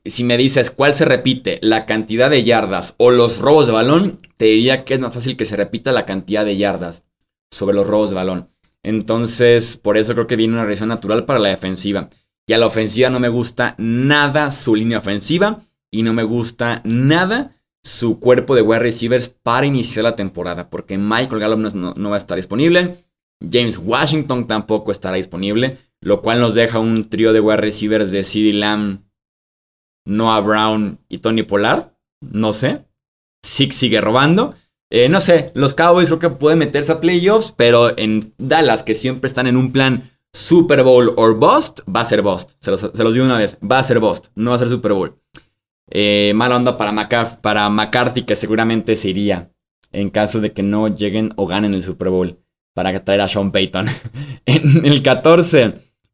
[0.05, 4.19] si me dices cuál se repite, la cantidad de yardas o los robos de balón,
[4.37, 7.05] te diría que es más fácil que se repita la cantidad de yardas
[7.51, 8.49] sobre los robos de balón.
[8.81, 12.09] Entonces, por eso creo que viene una reacción natural para la defensiva.
[12.45, 16.81] Y a la ofensiva no me gusta nada su línea ofensiva y no me gusta
[16.83, 22.09] nada su cuerpo de wide receivers para iniciar la temporada, porque Michael Gallup no, no
[22.09, 22.97] va a estar disponible,
[23.51, 28.23] James Washington tampoco estará disponible, lo cual nos deja un trío de wide receivers de
[28.23, 29.01] CeeDee Lamb,
[30.05, 31.91] Noah Brown y Tony Pollard.
[32.21, 32.85] No sé.
[33.43, 34.53] Six sigue robando.
[34.89, 38.93] Eh, no sé, los Cowboys creo que pueden meterse a playoffs, pero en Dallas, que
[38.93, 42.51] siempre están en un plan Super Bowl or Bust, va a ser Bust.
[42.59, 45.19] Se los, digo una vez, va a ser Bust, no va a ser Super Bowl.
[45.89, 49.51] Eh, mala onda para, para McCarthy, que seguramente se iría
[49.91, 52.39] en caso de que no lleguen o ganen el Super Bowl
[52.73, 53.87] para traer a Sean Payton.
[54.45, 55.73] en el 14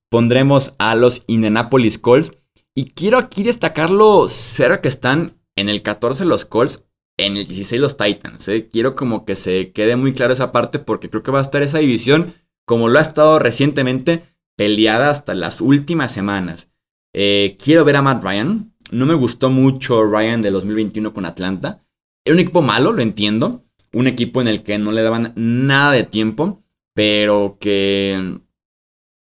[0.10, 2.34] pondremos a los Indianapolis Colts.
[2.80, 6.86] Y quiero aquí destacar lo cerca que están en el 14 los Colts,
[7.18, 8.48] en el 16 los Titans.
[8.48, 8.70] ¿eh?
[8.72, 11.62] Quiero como que se quede muy claro esa parte porque creo que va a estar
[11.62, 12.34] esa división
[12.66, 14.24] como lo ha estado recientemente
[14.56, 16.70] peleada hasta las últimas semanas.
[17.14, 18.74] Eh, quiero ver a Matt Ryan.
[18.92, 21.84] No me gustó mucho Ryan del 2021 con Atlanta.
[22.24, 23.66] Era un equipo malo, lo entiendo.
[23.92, 26.64] Un equipo en el que no le daban nada de tiempo,
[26.94, 28.40] pero que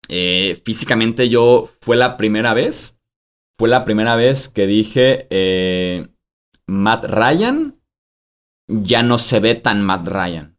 [0.08, 2.96] eh, físicamente yo fue la primera vez
[3.62, 6.08] fue la primera vez que dije eh,
[6.66, 7.80] Matt Ryan
[8.66, 10.58] ya no se ve tan Matt Ryan.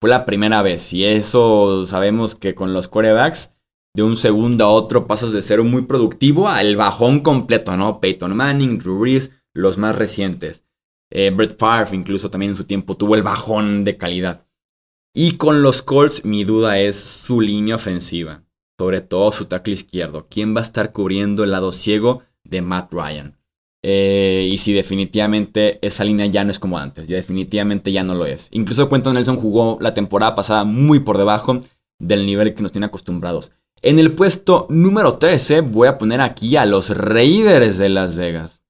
[0.00, 3.54] Fue la primera vez y eso sabemos que con los quarterbacks
[3.94, 8.00] de un segundo a otro pasas de ser muy productivo al bajón completo, ¿no?
[8.00, 10.66] Peyton Manning, Drew Brees, los más recientes.
[11.12, 14.44] Eh, Brett Favre incluso también en su tiempo tuvo el bajón de calidad.
[15.14, 18.42] Y con los Colts mi duda es su línea ofensiva
[18.78, 20.26] sobre todo su tackle izquierdo.
[20.28, 23.36] ¿Quién va a estar cubriendo el lado ciego de Matt Ryan?
[23.82, 28.14] Eh, y si definitivamente esa línea ya no es como antes, ya definitivamente ya no
[28.14, 28.48] lo es.
[28.50, 31.60] Incluso Quentin Nelson jugó la temporada pasada muy por debajo
[31.98, 33.52] del nivel que nos tiene acostumbrados.
[33.82, 38.64] En el puesto número 13 voy a poner aquí a los Raiders de Las Vegas.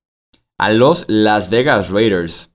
[0.59, 2.51] A los Las Vegas Raiders.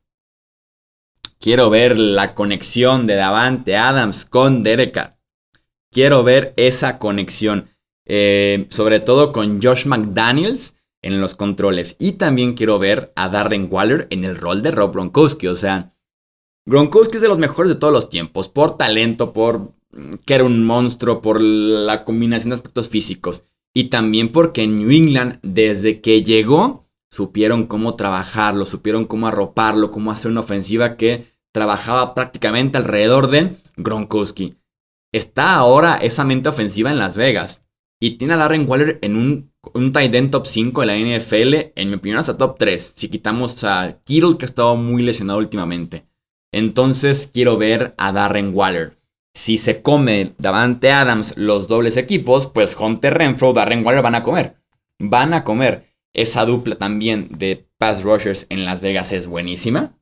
[1.39, 5.15] Quiero ver la conexión de Davante Adams con Derek
[5.91, 7.67] quiero ver esa conexión.
[8.05, 11.95] Eh, sobre todo con Josh McDaniels en los controles.
[11.99, 15.47] Y también quiero ver a Darren Waller en el rol de Rob Gronkowski.
[15.47, 15.93] O sea,
[16.65, 18.47] Gronkowski es de los mejores de todos los tiempos.
[18.47, 23.43] Por talento, por mm, que era un monstruo, por la combinación de aspectos físicos.
[23.73, 29.91] Y también porque en New England, desde que llegó, supieron cómo trabajarlo, supieron cómo arroparlo,
[29.91, 34.55] cómo hacer una ofensiva que trabajaba prácticamente alrededor de Gronkowski
[35.11, 37.61] está ahora esa mente ofensiva en Las Vegas.
[37.99, 41.89] Y tiene a Darren Waller en un, tight end top 5 de la NFL, en
[41.89, 46.07] mi opinión hasta top 3, si quitamos a Kittle que ha estado muy lesionado últimamente.
[46.51, 48.97] Entonces quiero ver a Darren Waller.
[49.33, 54.23] Si se come Davante Adams los dobles equipos, pues Hunter Renfro, Darren Waller van a
[54.23, 54.55] comer.
[54.99, 55.85] Van a comer.
[56.13, 59.95] Esa dupla también de pass rushers en Las Vegas es buenísima.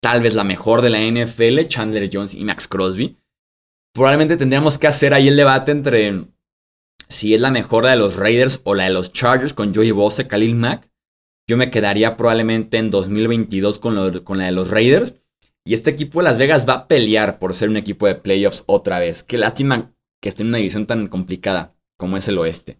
[0.00, 3.18] Tal vez la mejor de la NFL, Chandler Jones y Max Crosby
[3.92, 6.24] probablemente tendríamos que hacer ahí el debate entre
[7.08, 10.26] si es la mejor de los Raiders o la de los Chargers con Joey Bosa,
[10.26, 10.90] Khalil Mack.
[11.48, 15.14] Yo me quedaría probablemente en 2022 con, con la de los Raiders.
[15.64, 18.64] Y este equipo de Las Vegas va a pelear por ser un equipo de playoffs
[18.66, 19.22] otra vez.
[19.22, 22.78] Qué lástima que esté en una división tan complicada como es el oeste.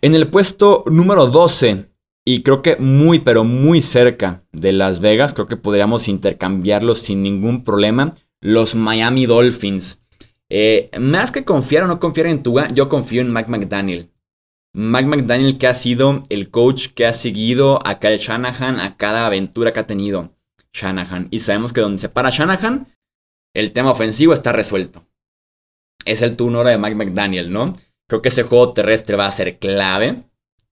[0.00, 1.86] En el puesto número 12,
[2.24, 7.22] y creo que muy, pero muy cerca de Las Vegas, creo que podríamos intercambiarlos sin
[7.22, 10.04] ningún problema, los Miami Dolphins.
[10.50, 14.10] Eh, más que confiar o no confiar en Tua, yo confío en Mike McDaniel.
[14.74, 19.26] Mike McDaniel que ha sido el coach que ha seguido a Kyle Shanahan a cada
[19.26, 20.34] aventura que ha tenido
[20.74, 21.28] Shanahan.
[21.30, 22.86] Y sabemos que donde se para Shanahan,
[23.54, 25.06] el tema ofensivo está resuelto.
[26.04, 27.72] Es el turno ahora de Mike McDaniel, ¿no?
[28.08, 30.24] Creo que ese juego terrestre va a ser clave.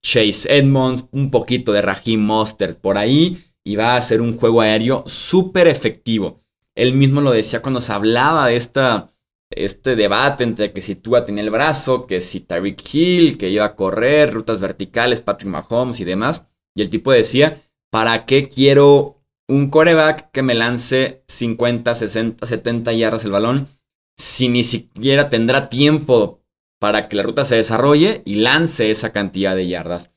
[0.03, 3.43] Chase Edmonds, un poquito de Raheem Mostert por ahí.
[3.65, 6.42] Y va a ser un juego aéreo súper efectivo.
[6.75, 9.13] Él mismo lo decía cuando se hablaba de esta,
[9.51, 13.65] este debate entre que si Tua tenía el brazo, que si Tyreek Hill, que iba
[13.65, 16.47] a correr, rutas verticales, Patrick Mahomes y demás.
[16.75, 22.93] Y el tipo decía, ¿para qué quiero un coreback que me lance 50, 60, 70
[22.93, 23.69] yardas el balón
[24.17, 26.41] si ni siquiera tendrá tiempo
[26.81, 30.13] para que la ruta se desarrolle y lance esa cantidad de yardas.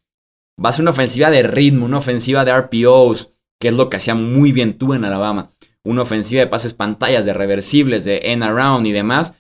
[0.64, 3.98] Va a ser una ofensiva de ritmo, una ofensiva de RPOs, que es lo que
[3.98, 5.52] hacía muy bien tú en Alabama.
[5.86, 9.34] Una ofensiva de pases pantallas, de reversibles, de end around y demás.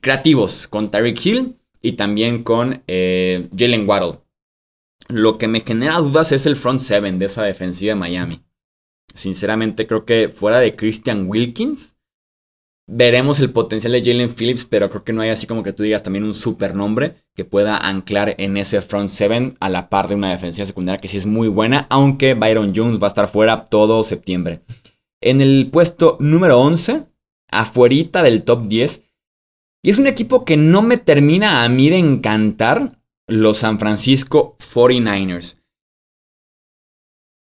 [0.00, 4.18] Creativos con Tyreek Hill y también con eh, Jalen Waddle.
[5.08, 8.42] Lo que me genera dudas es el front seven de esa defensiva de Miami.
[9.14, 11.96] Sinceramente creo que fuera de Christian Wilkins,
[12.86, 15.82] veremos el potencial de Jalen Phillips, pero creo que no hay así como que tú
[15.82, 20.08] digas también un super nombre que pueda anclar en ese front seven a la par
[20.08, 23.28] de una defensiva secundaria que sí es muy buena, aunque Byron Jones va a estar
[23.28, 24.62] fuera todo septiembre.
[25.22, 27.06] En el puesto número 11,
[27.48, 29.04] afuerita del top 10,
[29.84, 34.56] y es un equipo que no me termina a mí de encantar, los San Francisco
[34.58, 35.62] 49ers.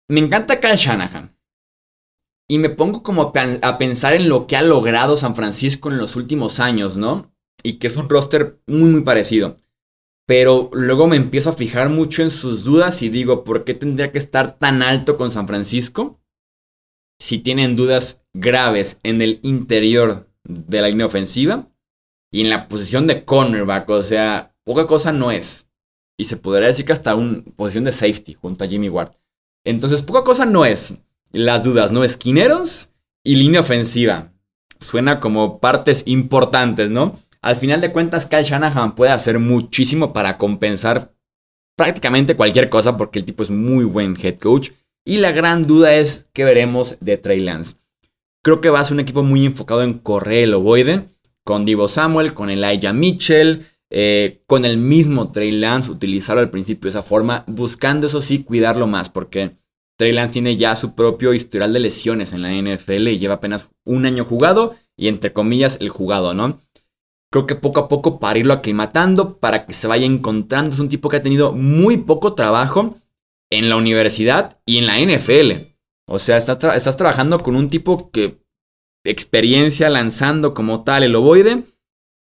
[0.09, 1.37] Me encanta Kyle Shanahan.
[2.49, 6.15] Y me pongo como a pensar en lo que ha logrado San Francisco en los
[6.15, 7.31] últimos años, ¿no?
[7.63, 9.55] Y que es un roster muy, muy parecido.
[10.27, 14.11] Pero luego me empiezo a fijar mucho en sus dudas y digo, ¿por qué tendría
[14.11, 16.19] que estar tan alto con San Francisco?
[17.19, 21.67] Si tienen dudas graves en el interior de la línea ofensiva
[22.31, 25.67] y en la posición de cornerback, o sea, poca cosa no es.
[26.17, 29.11] Y se podría decir que hasta una posición de safety junto a Jimmy Ward.
[29.65, 30.93] Entonces, poca cosa no es
[31.31, 32.03] las dudas, ¿no?
[32.03, 32.89] Esquineros
[33.23, 34.31] y línea ofensiva.
[34.79, 37.19] Suena como partes importantes, ¿no?
[37.41, 41.13] Al final de cuentas, Kyle Shanahan puede hacer muchísimo para compensar
[41.77, 44.71] prácticamente cualquier cosa porque el tipo es muy buen head coach.
[45.09, 47.77] Y la gran duda es qué veremos de Trey Lance.
[48.43, 51.07] Creo que va a ser un equipo muy enfocado en correr el ovoide,
[51.43, 56.83] con Divo Samuel, con Elijah Mitchell, eh, con el mismo Trey Lance, utilizarlo al principio
[56.83, 59.57] de esa forma, buscando eso sí cuidarlo más, porque
[59.97, 63.67] Trey Lance tiene ya su propio historial de lesiones en la NFL y lleva apenas
[63.85, 66.61] un año jugado y entre comillas el jugado, ¿no?
[67.31, 70.69] Creo que poco a poco para irlo aclimatando, para que se vaya encontrando.
[70.69, 72.95] Es un tipo que ha tenido muy poco trabajo
[73.49, 75.69] en la universidad y en la NFL.
[76.07, 78.41] O sea, estás, trabajando con un tipo que
[79.05, 81.63] experiencia lanzando como tal el ovoide,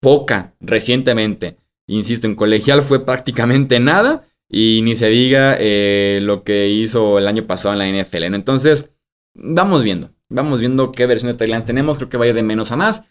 [0.00, 1.56] poca recientemente.
[1.86, 7.28] Insisto, en colegial fue prácticamente nada y ni se diga eh, lo que hizo el
[7.28, 8.34] año pasado en la NFL.
[8.34, 8.90] Entonces,
[9.34, 10.10] vamos viendo.
[10.28, 11.96] Vamos viendo qué versión de Trey Lance tenemos.
[11.96, 13.04] Creo que va a ir de menos a más.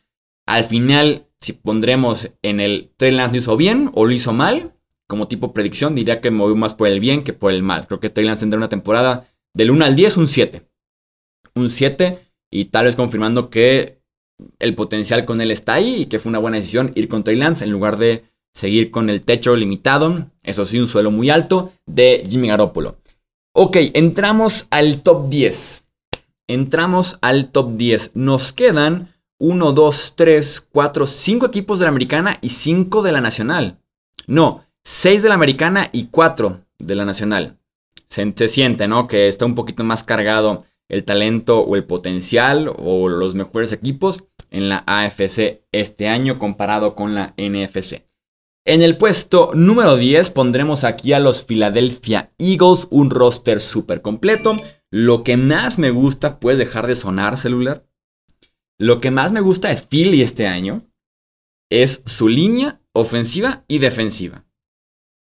[0.45, 4.73] Al final, si pondremos en el Trey Lance lo hizo bien o lo hizo mal,
[5.09, 7.87] como tipo predicción, diría que movió más por el bien que por el mal.
[7.87, 10.61] Creo que Trey Lance tendrá una temporada del 1 al 10, un 7.
[11.55, 12.19] Un 7
[12.51, 14.03] y tal vez confirmando que
[14.59, 17.37] el potencial con él está ahí y que fue una buena decisión ir con Trey
[17.37, 21.71] Lance en lugar de seguir con el techo limitado, eso sí, un suelo muy alto,
[21.87, 22.99] de Jimmy Garoppolo.
[23.55, 25.85] Ok, entramos al top 10.
[26.47, 28.11] Entramos al top 10.
[28.13, 33.21] Nos quedan 1, 2, 3, 4, 5 equipos de la americana y 5 de la
[33.21, 33.79] nacional.
[34.27, 37.57] No, 6 de la americana y 4 de la nacional.
[38.07, 39.07] Se, siente, ¿no?
[39.07, 44.25] Que está un poquito más cargado el talento o el potencial o los mejores equipos
[44.49, 48.07] en la AFC este año comparado con la NFC.
[48.65, 54.55] En el puesto número 10 pondremos aquí a los Philadelphia Eagles, un roster súper completo.
[54.91, 57.85] Lo que más me gusta, puede dejar de sonar celular.
[58.79, 60.89] Lo que más me gusta de Philly este año
[61.69, 64.45] es su línea ofensiva y defensiva.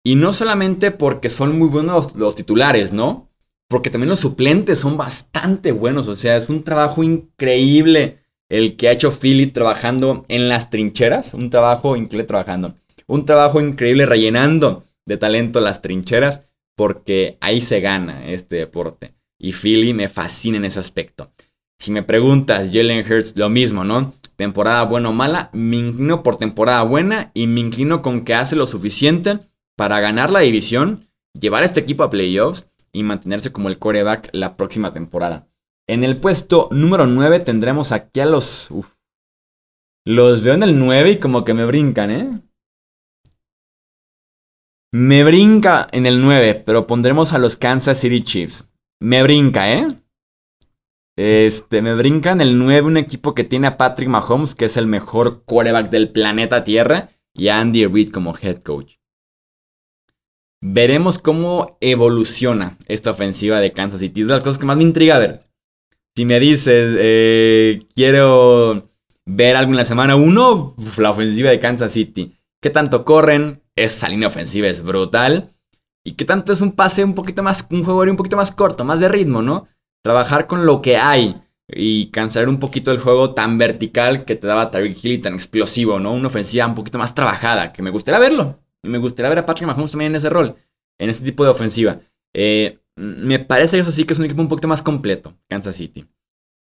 [0.09, 3.29] Y no solamente porque son muy buenos los titulares, ¿no?
[3.69, 6.09] Porque también los suplentes son bastante buenos.
[6.09, 8.17] O sea, es un trabajo increíble
[8.49, 11.35] el que ha hecho Philly trabajando en las trincheras.
[11.35, 12.75] Un trabajo increíble trabajando
[13.07, 16.45] un trabajo increíble rellenando de talento las trincheras,
[16.75, 19.15] porque ahí se gana este deporte.
[19.39, 21.31] Y Philly me fascina en ese aspecto.
[21.79, 24.15] Si me preguntas, Jalen Hurts, lo mismo, ¿no?
[24.37, 28.57] Temporada buena o mala, me inclino por temporada buena y me inclino con que hace
[28.57, 29.41] lo suficiente
[29.79, 31.09] para ganar la división,
[31.41, 35.47] llevar a este equipo a playoffs y mantenerse como el coreback la próxima temporada.
[35.87, 38.71] En el puesto número 9 tendremos aquí a los...
[40.05, 42.41] los veo en el 9 y como que me brincan, ¿eh?
[44.93, 48.69] Me brinca en el 9, pero pondremos a los Kansas City Chiefs.
[49.01, 49.87] Me brinca, ¿eh?
[51.17, 54.77] Este, me brinca en el 9 un equipo que tiene a Patrick Mahomes, que es
[54.77, 58.98] el mejor quarterback del planeta Tierra, y a Andy Reid como head coach.
[60.61, 64.23] Veremos cómo evoluciona esta ofensiva de Kansas City.
[64.23, 65.41] Es de las cosas que más me intriga a ver.
[66.17, 68.91] Si me dices, eh, quiero
[69.25, 72.35] ver algo en la semana 1, la ofensiva de Kansas City.
[72.61, 73.63] ¿Qué tanto corren?
[73.77, 75.55] Esa línea ofensiva es brutal.
[76.05, 78.85] ¿Y qué tanto es un pase un poquito más, un juego un poquito más corto,
[78.85, 79.69] más de ritmo, ¿no?
[80.03, 81.37] Trabajar con lo que hay
[81.69, 85.35] y cansar un poquito el juego tan vertical que te daba Tyreek Hill y tan
[85.35, 86.13] explosivo, ¿no?
[86.13, 88.59] Una ofensiva un poquito más trabajada, que me gustaría verlo.
[88.85, 90.57] Me gustaría ver a Patrick Mahomes también en ese rol,
[90.99, 92.01] en ese tipo de ofensiva.
[92.35, 95.77] Eh, me parece que eso sí que es un equipo un poquito más completo, Kansas
[95.77, 96.07] City.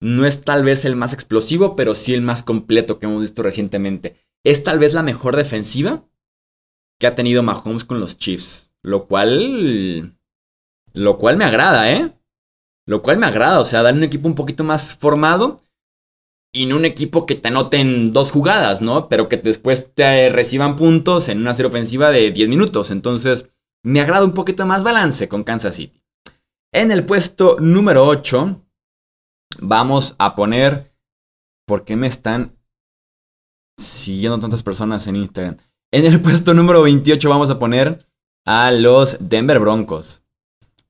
[0.00, 3.42] No es tal vez el más explosivo, pero sí el más completo que hemos visto
[3.42, 4.16] recientemente.
[4.44, 6.04] Es tal vez la mejor defensiva
[6.98, 8.72] que ha tenido Mahomes con los Chiefs.
[8.82, 10.14] Lo cual.
[10.92, 12.12] Lo cual me agrada, ¿eh?
[12.86, 13.60] Lo cual me agrada.
[13.60, 15.62] O sea, dar un equipo un poquito más formado.
[16.54, 19.08] Y no un equipo que te anoten dos jugadas, ¿no?
[19.08, 22.90] Pero que después te reciban puntos en una serie ofensiva de 10 minutos.
[22.90, 23.50] Entonces,
[23.84, 26.00] me agrada un poquito más balance con Kansas City.
[26.72, 28.62] En el puesto número 8,
[29.60, 30.92] vamos a poner.
[31.66, 32.56] ¿Por qué me están
[33.78, 35.56] siguiendo tantas personas en Instagram?
[35.92, 37.98] En el puesto número 28 vamos a poner
[38.46, 40.23] a los Denver Broncos.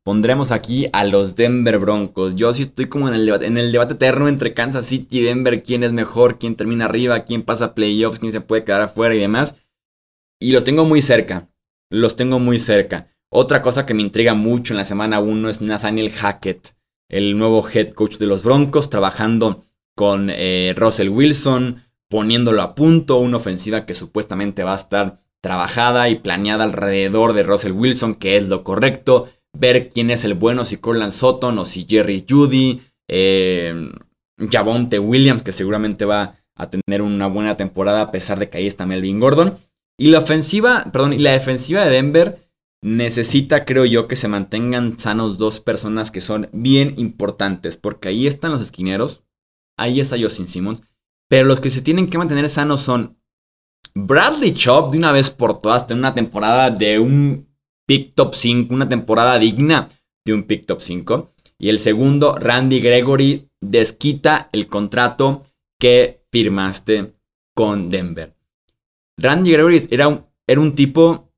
[0.04, 2.34] Pondremos aquí a los Denver Broncos.
[2.34, 5.22] Yo sí estoy como en el, debate, en el debate eterno entre Kansas City y
[5.22, 5.62] Denver.
[5.62, 6.38] ¿Quién es mejor?
[6.38, 7.24] ¿Quién termina arriba?
[7.24, 8.18] ¿Quién pasa playoffs?
[8.18, 9.56] ¿Quién se puede quedar afuera y demás?
[10.38, 11.48] Y los tengo muy cerca.
[11.88, 13.08] Los tengo muy cerca.
[13.30, 16.76] Otra cosa que me intriga mucho en la semana 1 es Nathaniel Hackett,
[17.08, 19.64] el nuevo head coach de los Broncos, trabajando
[19.96, 26.08] con eh, Russell Wilson, poniéndolo a punto, una ofensiva que supuestamente va a estar trabajada
[26.10, 30.64] y planeada alrededor de Russell Wilson, que es lo correcto, ver quién es el bueno,
[30.64, 33.90] si Corland Sutton o si Jerry Judy, eh,
[34.50, 38.66] Javonte Williams, que seguramente va a tener una buena temporada a pesar de que ahí
[38.66, 39.56] está Melvin Gordon.
[39.98, 42.44] Y la ofensiva, perdón, y la defensiva de Denver
[42.82, 48.26] necesita, creo yo, que se mantengan sanos dos personas que son bien importantes, porque ahí
[48.26, 49.22] están los esquineros,
[49.78, 50.82] ahí está Justin Simmons,
[51.28, 53.16] pero los que se tienen que mantener sanos son
[53.94, 57.48] Bradley Chop de una vez por todas, en una temporada de un
[57.86, 59.88] pick top 5, una temporada digna
[60.24, 61.32] de un pick top 5.
[61.58, 65.42] Y el segundo, Randy Gregory, desquita el contrato
[65.78, 67.14] que firmaste
[67.54, 68.34] con Denver.
[69.16, 71.30] Randy Gregory era un, era un tipo,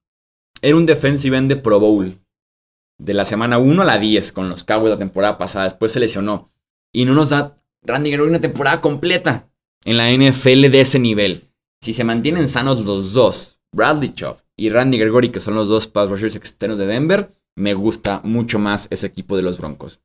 [0.63, 2.19] era un defensive end de Pro Bowl.
[2.99, 5.67] De la semana 1 a la 10 con los Cowboys la temporada pasada.
[5.67, 6.51] Después se lesionó.
[6.95, 9.51] Y no nos da Randy Gregory una temporada completa
[9.85, 11.43] en la NFL de ese nivel.
[11.83, 15.87] Si se mantienen sanos los dos, Bradley Chubb y Randy Gregory, que son los dos
[15.87, 20.01] pass rushers externos de Denver, me gusta mucho más ese equipo de los Broncos.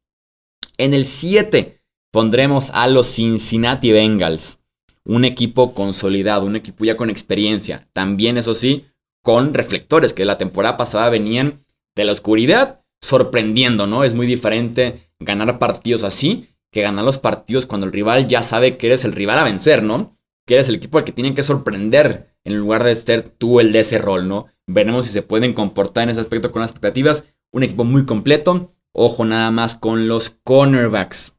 [0.78, 4.60] En el 7 pondremos a los Cincinnati Bengals.
[5.04, 7.88] Un equipo consolidado, un equipo ya con experiencia.
[7.94, 8.86] También, eso sí,
[9.24, 14.04] con reflectores que la temporada pasada venían de la oscuridad, sorprendiendo, ¿no?
[14.04, 18.78] Es muy diferente ganar partidos así que ganar los partidos cuando el rival ya sabe
[18.78, 20.18] que eres el rival a vencer, ¿no?
[20.48, 23.72] Que eres el equipo al que tienen que sorprender en lugar de ser tú el
[23.72, 24.48] de ese rol, ¿no?
[24.68, 27.26] Veremos si se pueden comportar en ese aspecto con las expectativas.
[27.52, 28.74] Un equipo muy completo.
[28.94, 31.34] Ojo nada más con los cornerbacks.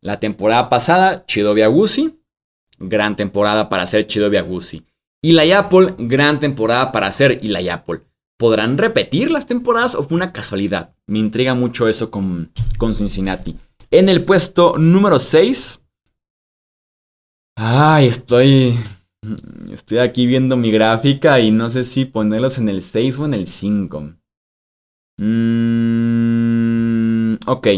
[0.00, 2.20] La temporada pasada, Chido Agusi.
[2.78, 4.84] Gran temporada para hacer Chido Agusi.
[5.22, 8.00] Y la Apple, gran temporada para hacer y la Apple.
[8.36, 10.96] ¿Podrán repetir las temporadas o fue una casualidad?
[11.06, 13.56] Me intriga mucho eso con, con Cincinnati.
[13.92, 15.80] En el puesto número 6.
[17.54, 18.76] Ay, estoy.
[19.70, 23.34] Estoy aquí viendo mi gráfica y no sé si ponerlos en el 6 o en
[23.34, 24.14] el 5.
[25.18, 26.14] Mm,
[27.46, 27.68] ok.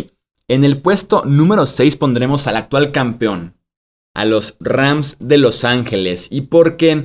[0.49, 3.55] En el puesto número 6 pondremos al actual campeón.
[4.15, 6.29] A los Rams de Los Ángeles.
[6.31, 7.03] Y porque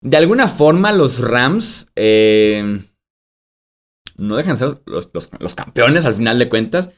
[0.00, 2.80] de alguna forma los Rams eh,
[4.16, 6.90] no dejan de ser los campeones al final de cuentas.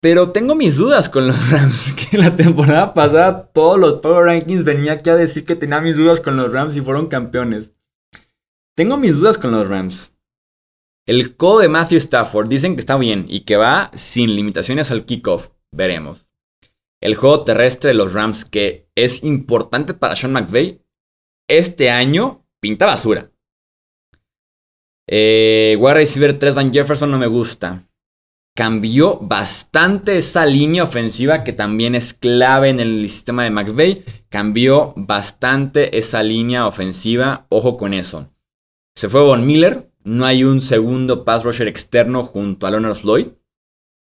[0.00, 1.92] Pero tengo mis dudas con los Rams.
[1.94, 5.96] Que la temporada pasada todos los Power Rankings venía aquí a decir que tenía mis
[5.96, 7.74] dudas con los Rams y fueron campeones.
[8.76, 10.14] Tengo mis dudas con los Rams.
[11.06, 15.04] El codo de Matthew Stafford dicen que está bien y que va sin limitaciones al
[15.04, 15.50] kickoff.
[15.72, 16.32] Veremos.
[17.00, 20.82] el juego terrestre de los Rams, que es importante para Sean McVay,
[21.48, 23.30] este año pinta basura.
[25.08, 27.87] Eh, wide receiver 3 Van Jefferson no me gusta.
[28.58, 34.02] Cambió bastante esa línea ofensiva que también es clave en el sistema de McVay.
[34.30, 37.46] Cambió bastante esa línea ofensiva.
[37.50, 38.32] Ojo con eso.
[38.96, 39.92] Se fue Von Miller.
[40.02, 43.28] No hay un segundo pass rusher externo junto a Leonard Floyd.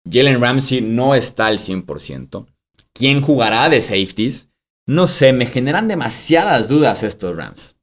[0.08, 2.46] Jalen Ramsey no está al 100%.
[2.92, 4.50] ¿Quién jugará de safeties?
[4.86, 7.74] No sé, me generan demasiadas dudas estos Rams.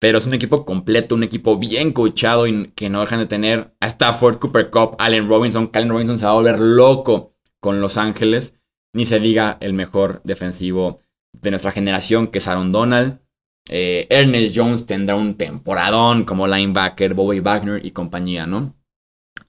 [0.00, 3.74] Pero es un equipo completo, un equipo bien coachado y que no dejan de tener
[3.80, 5.70] a Stafford, Cooper Cup, Allen Robinson.
[5.72, 8.54] Allen Robinson se va a volver loco con Los Ángeles.
[8.92, 11.00] Ni se diga el mejor defensivo
[11.32, 13.20] de nuestra generación, que es Aaron Donald.
[13.68, 18.74] Eh, Ernest Jones tendrá un temporadón como linebacker, Bobby Wagner y compañía, ¿no?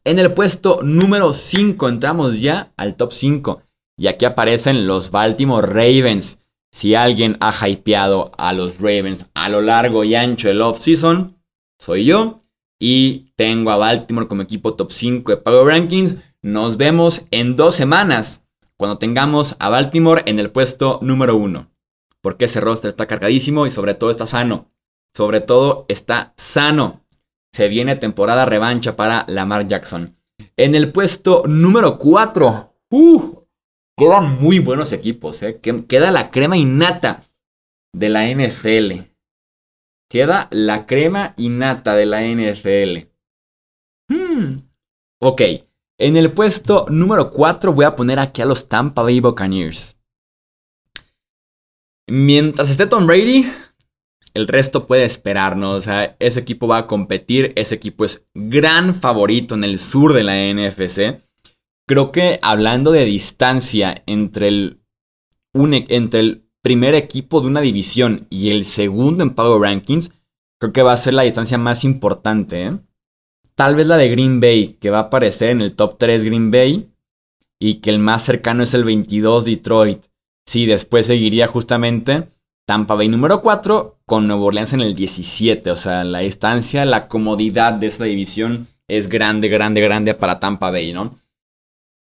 [0.04, 3.62] En el puesto número 5 entramos ya al top 5.
[3.98, 6.42] Y aquí aparecen los Baltimore Ravens.
[6.76, 11.42] Si alguien ha hypeado a los Ravens a lo largo y ancho del offseason,
[11.80, 12.42] soy yo.
[12.78, 16.18] Y tengo a Baltimore como equipo top 5 de Power Rankings.
[16.42, 18.44] Nos vemos en dos semanas
[18.76, 21.72] cuando tengamos a Baltimore en el puesto número 1.
[22.20, 24.70] Porque ese roster está cargadísimo y sobre todo está sano.
[25.16, 27.06] Sobre todo está sano.
[27.54, 30.18] Se viene temporada revancha para Lamar Jackson.
[30.58, 32.74] En el puesto número 4.
[32.90, 33.45] Uh,
[33.98, 35.60] Quedan muy buenos equipos, ¿eh?
[35.62, 37.24] Queda la crema innata
[37.94, 39.10] de la NFL.
[40.10, 43.08] Queda la crema innata de la NFL.
[44.10, 44.60] Hmm.
[45.22, 45.42] Ok.
[45.98, 49.98] En el puesto número 4 voy a poner aquí a los Tampa Bay Buccaneers.
[52.08, 53.50] Mientras esté Tom Brady,
[54.34, 55.78] el resto puede esperarnos.
[55.78, 57.54] O sea, ese equipo va a competir.
[57.56, 61.25] Ese equipo es gran favorito en el sur de la NFC.
[61.88, 64.82] Creo que hablando de distancia entre el,
[65.54, 70.12] e, entre el primer equipo de una división y el segundo en Power Rankings,
[70.60, 72.66] creo que va a ser la distancia más importante.
[72.66, 72.78] ¿eh?
[73.54, 76.50] Tal vez la de Green Bay, que va a aparecer en el top 3 Green
[76.50, 76.90] Bay,
[77.60, 80.06] y que el más cercano es el 22 Detroit.
[80.48, 82.30] Sí, después seguiría justamente
[82.68, 85.70] Tampa Bay número 4 con Nuevo Orleans en el 17.
[85.72, 90.72] O sea, la distancia, la comodidad de esta división es grande, grande, grande para Tampa
[90.72, 91.16] Bay, ¿no?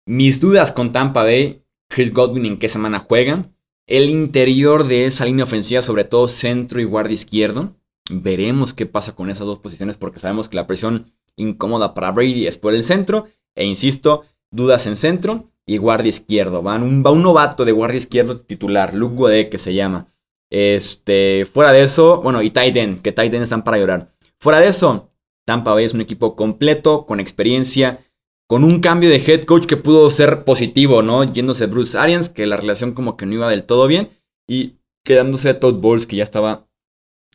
[0.08, 3.49] Mis dudas con Tampa Bay, Chris Godwin en qué semana juega,
[3.88, 7.76] el interior de esa línea ofensiva, sobre todo centro y guardia izquierdo.
[8.12, 12.45] Veremos qué pasa con esas dos posiciones porque sabemos que la presión incómoda para Brady
[12.45, 13.26] es por el centro.
[13.56, 16.62] E insisto, dudas en centro y guardia izquierdo.
[16.62, 20.14] Van un, va un novato de guardia izquierdo titular, Luke Guade, que se llama.
[20.51, 24.14] Este, fuera de eso, bueno, y Titan, que Titan están para llorar.
[24.39, 25.10] Fuera de eso,
[25.45, 28.05] Tampa Bay es un equipo completo, con experiencia,
[28.48, 31.24] con un cambio de head coach que pudo ser positivo, ¿no?
[31.24, 34.10] Yéndose Bruce Arians, que la relación como que no iba del todo bien,
[34.48, 36.68] y quedándose Todd Bowles, que ya estaba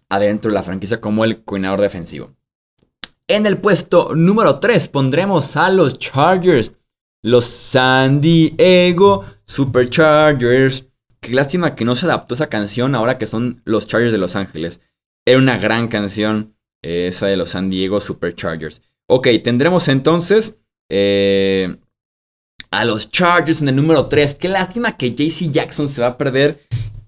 [0.09, 2.33] adentro de la franquicia como el coordinador defensivo.
[3.29, 6.73] En el puesto número 3 pondremos a los Chargers,
[7.23, 10.87] los San Diego Superchargers.
[11.21, 14.35] Qué lástima que no se adaptó esa canción ahora que son los Chargers de Los
[14.35, 14.81] Ángeles.
[15.25, 18.83] Era una gran canción eh, esa de los San Diego Superchargers.
[19.07, 20.60] Ok, tendremos entonces
[20.91, 21.76] eh,
[22.70, 24.34] a los Chargers en el número 3.
[24.34, 26.61] Qué lástima que JC Jackson se va a perder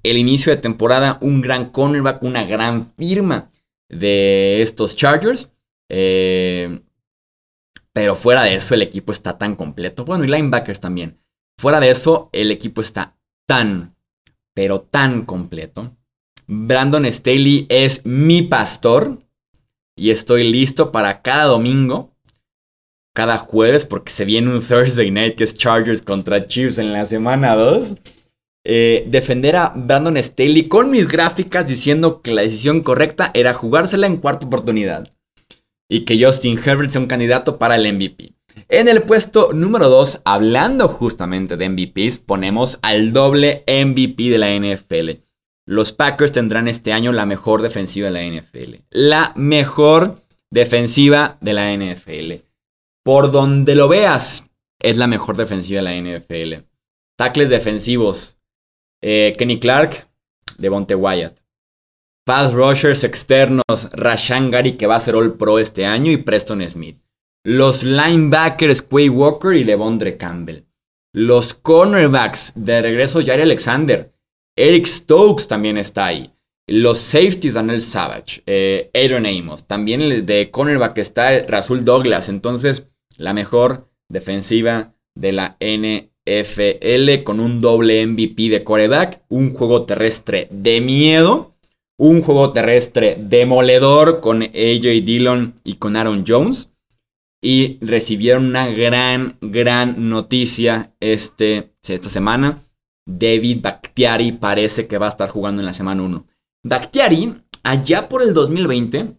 [0.02, 1.18] el inicio de temporada.
[1.20, 3.50] Un gran cornerback, una gran firma
[3.88, 5.50] de estos Chargers.
[5.90, 6.80] Eh,
[7.92, 10.04] pero fuera de eso, el equipo está tan completo.
[10.04, 11.18] Bueno, y linebackers también.
[11.58, 13.16] Fuera de eso, el equipo está
[13.46, 13.94] tan,
[14.54, 15.94] pero tan completo.
[16.46, 19.18] Brandon Staley es mi pastor.
[19.94, 22.11] Y estoy listo para cada domingo
[23.14, 27.04] cada jueves porque se viene un Thursday night que es Chargers contra Chiefs en la
[27.04, 27.94] semana 2.
[28.64, 34.06] Eh, defender a Brandon Staley con mis gráficas diciendo que la decisión correcta era jugársela
[34.06, 35.08] en cuarta oportunidad.
[35.90, 38.32] Y que Justin Herbert sea un candidato para el MVP.
[38.68, 44.54] En el puesto número 2, hablando justamente de MVPs, ponemos al doble MVP de la
[44.54, 45.22] NFL.
[45.66, 48.76] Los Packers tendrán este año la mejor defensiva de la NFL.
[48.90, 52.51] La mejor defensiva de la NFL.
[53.05, 54.46] Por donde lo veas,
[54.80, 56.64] es la mejor defensiva de la NFL.
[57.16, 58.36] Tackles defensivos.
[59.03, 60.09] Eh, Kenny Clark,
[60.59, 61.40] Devonte Wyatt.
[62.24, 66.68] Pass rushers externos, Rashan Gary, que va a ser All Pro este año, y Preston
[66.68, 67.00] Smith.
[67.44, 70.64] Los linebackers, Quay Walker y Devondre Campbell.
[71.12, 74.12] Los cornerbacks, de regreso, Jair Alexander.
[74.57, 76.32] Eric Stokes también está ahí.
[76.68, 78.42] Los safeties, Daniel Savage.
[78.46, 79.66] Eh, Aaron Amos.
[79.66, 82.28] También el de cornerback está Rasul Douglas.
[82.28, 82.86] Entonces,
[83.22, 87.22] la mejor defensiva de la NFL.
[87.24, 91.54] Con un doble MVP de coreback, un juego terrestre de miedo,
[91.98, 96.70] un juego terrestre demoledor con AJ Dillon y con Aaron Jones.
[97.44, 102.62] Y recibieron una gran, gran noticia este, esta semana.
[103.04, 106.24] David Bakhtiari parece que va a estar jugando en la semana 1.
[106.64, 109.16] Bakhtiari, allá por el 2020,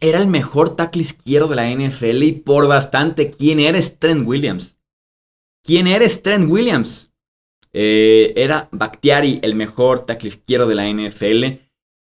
[0.00, 3.30] era el mejor tackle izquierdo de la NFL y por bastante.
[3.30, 4.78] ¿Quién eres Trent Williams?
[5.64, 7.12] ¿Quién eres Trent Williams?
[7.72, 11.60] Eh, era Bakhtiari el mejor tackle izquierdo de la NFL.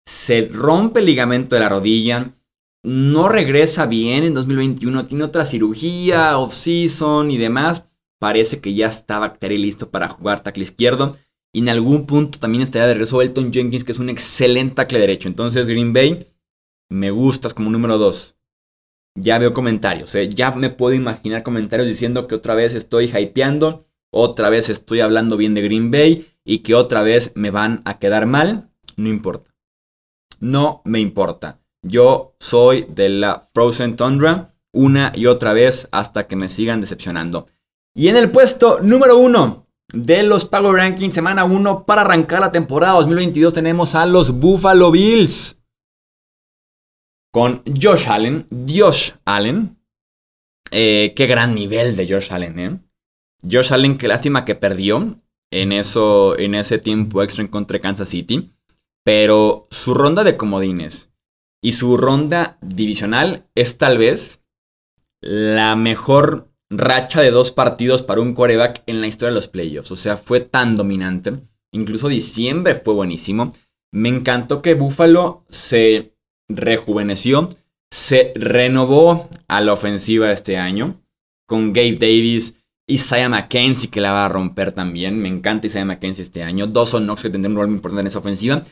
[0.05, 2.35] Se rompe el ligamento de la rodilla.
[2.83, 5.05] No regresa bien en 2021.
[5.05, 7.87] Tiene otra cirugía, off-season y demás.
[8.19, 11.17] Parece que ya está Bakhtiari listo para jugar tackle izquierdo.
[11.53, 14.99] Y en algún punto también estaría de regreso Elton Jenkins, que es un excelente tackle
[14.99, 15.27] derecho.
[15.27, 16.30] Entonces, Green Bay
[16.91, 18.35] me gustas como número 2.
[19.15, 20.29] Ya veo comentarios, ¿eh?
[20.29, 25.37] ya me puedo imaginar comentarios diciendo que otra vez estoy hypeando, otra vez estoy hablando
[25.37, 28.69] bien de Green Bay y que otra vez me van a quedar mal.
[28.97, 29.51] No importa.
[30.39, 31.59] No me importa.
[31.81, 37.47] Yo soy de la Frozen Tundra una y otra vez hasta que me sigan decepcionando.
[37.95, 42.51] Y en el puesto número 1 de los Power Rankings semana 1 para arrancar la
[42.51, 45.60] temporada 2022 tenemos a los Buffalo Bills
[47.31, 48.47] con Josh Allen.
[48.67, 49.77] Josh Allen.
[50.71, 52.79] Eh, qué gran nivel de Josh Allen, ¿eh?
[53.49, 55.19] Josh Allen, qué lástima que perdió
[55.51, 58.51] en, eso, en ese tiempo extra en contra de Kansas City.
[59.03, 61.11] Pero su ronda de comodines
[61.63, 64.41] y su ronda divisional es tal vez
[65.21, 69.91] la mejor racha de dos partidos para un quarterback en la historia de los playoffs.
[69.91, 71.33] O sea, fue tan dominante.
[71.73, 73.53] Incluso diciembre fue buenísimo.
[73.91, 76.15] Me encantó que Buffalo se
[76.55, 77.47] rejuveneció,
[77.91, 81.01] se renovó a la ofensiva este año
[81.45, 82.55] con Gabe Davis,
[82.87, 85.21] Isaiah McKenzie que la va a romper también.
[85.21, 86.67] Me encanta Isaiah McKenzie este año.
[86.67, 88.63] Dawson Knox que tendrá un rol muy importante en esa ofensiva.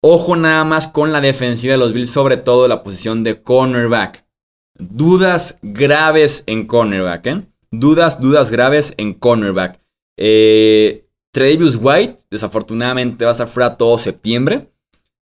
[0.00, 4.24] Ojo nada más con la defensiva de los Bills, sobre todo la posición de cornerback.
[4.78, 7.42] Dudas graves en cornerback, ¿eh?
[7.70, 9.80] Dudas, dudas graves en cornerback.
[10.16, 14.70] Eh, Tredavious White, desafortunadamente, va a estar fuera todo septiembre.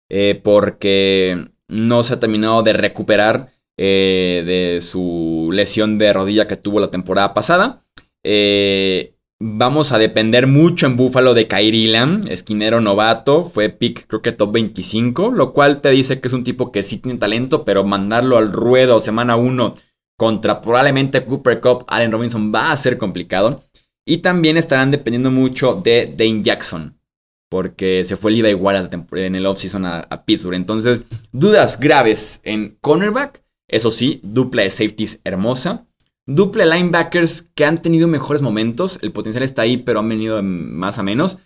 [0.09, 6.57] Eh, porque no se ha terminado de recuperar eh, de su lesión de rodilla que
[6.57, 7.83] tuvo la temporada pasada.
[8.23, 14.21] Eh, vamos a depender mucho en Buffalo de Kyrie Lam, esquinero novato, fue pick creo
[14.21, 17.63] que top 25, lo cual te dice que es un tipo que sí tiene talento,
[17.63, 19.71] pero mandarlo al ruedo semana 1
[20.17, 23.63] contra probablemente Cooper Cup, Allen Robinson va a ser complicado.
[24.05, 27.00] Y también estarán dependiendo mucho de Dane Jackson
[27.51, 30.55] porque se fue el igual en el offseason a, a Pittsburgh.
[30.55, 31.01] Entonces,
[31.33, 33.43] dudas graves en cornerback.
[33.67, 35.85] Eso sí, dupla de safeties hermosa.
[36.25, 38.99] Dupla de linebackers que han tenido mejores momentos.
[39.01, 41.39] El potencial está ahí, pero han venido más a menos.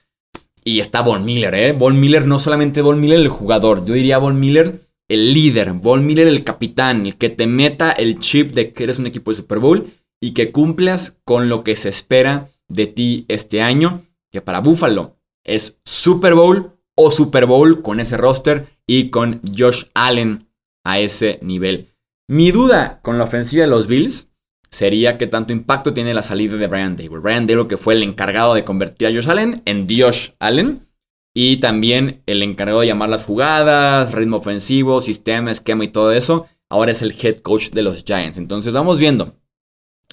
[0.63, 1.71] Y está Von Miller, ¿eh?
[1.71, 3.83] Von Miller, no solamente Von Miller el jugador.
[3.83, 5.73] Yo diría Von Miller el líder.
[5.73, 7.07] Von Miller el capitán.
[7.07, 9.87] El que te meta el chip de que eres un equipo de Super Bowl.
[10.21, 14.03] Y que cumplas con lo que se espera de ti este año.
[14.31, 15.14] Que para Buffalo
[15.45, 20.49] es Super Bowl o Super Bowl con ese roster y con Josh Allen
[20.83, 21.93] a ese nivel.
[22.27, 24.29] Mi duda con la ofensiva de los Bills
[24.69, 27.19] sería que tanto impacto tiene la salida de Brian Dable.
[27.19, 30.87] Brian Dable que fue el encargado de convertir a Josh Allen en Josh Allen
[31.33, 36.47] y también el encargado de llamar las jugadas, ritmo ofensivo, sistema, esquema y todo eso.
[36.69, 38.37] Ahora es el head coach de los Giants.
[38.37, 39.35] Entonces vamos viendo.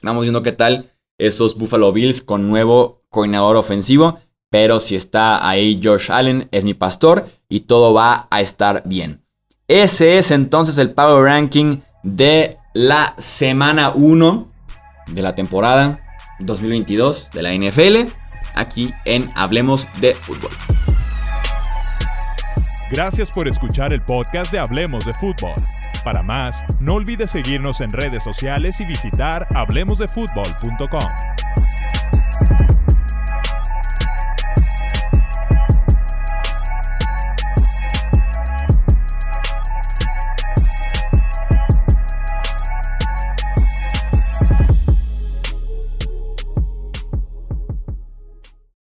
[0.03, 4.19] Vamos viendo qué tal esos Buffalo Bills con nuevo coordinador ofensivo.
[4.53, 9.23] Pero si está ahí Josh Allen, es mi pastor y todo va a estar bien.
[9.67, 14.53] Ese es entonces el Power Ranking de la semana 1
[15.07, 16.01] de la temporada
[16.41, 18.13] 2022 de la NFL,
[18.55, 20.51] aquí en Hablemos de Fútbol.
[22.91, 25.55] Gracias por escuchar el podcast de Hablemos de Fútbol.
[26.05, 31.09] Para más, no olvides seguirnos en redes sociales y visitar hablemosdefutbol.com.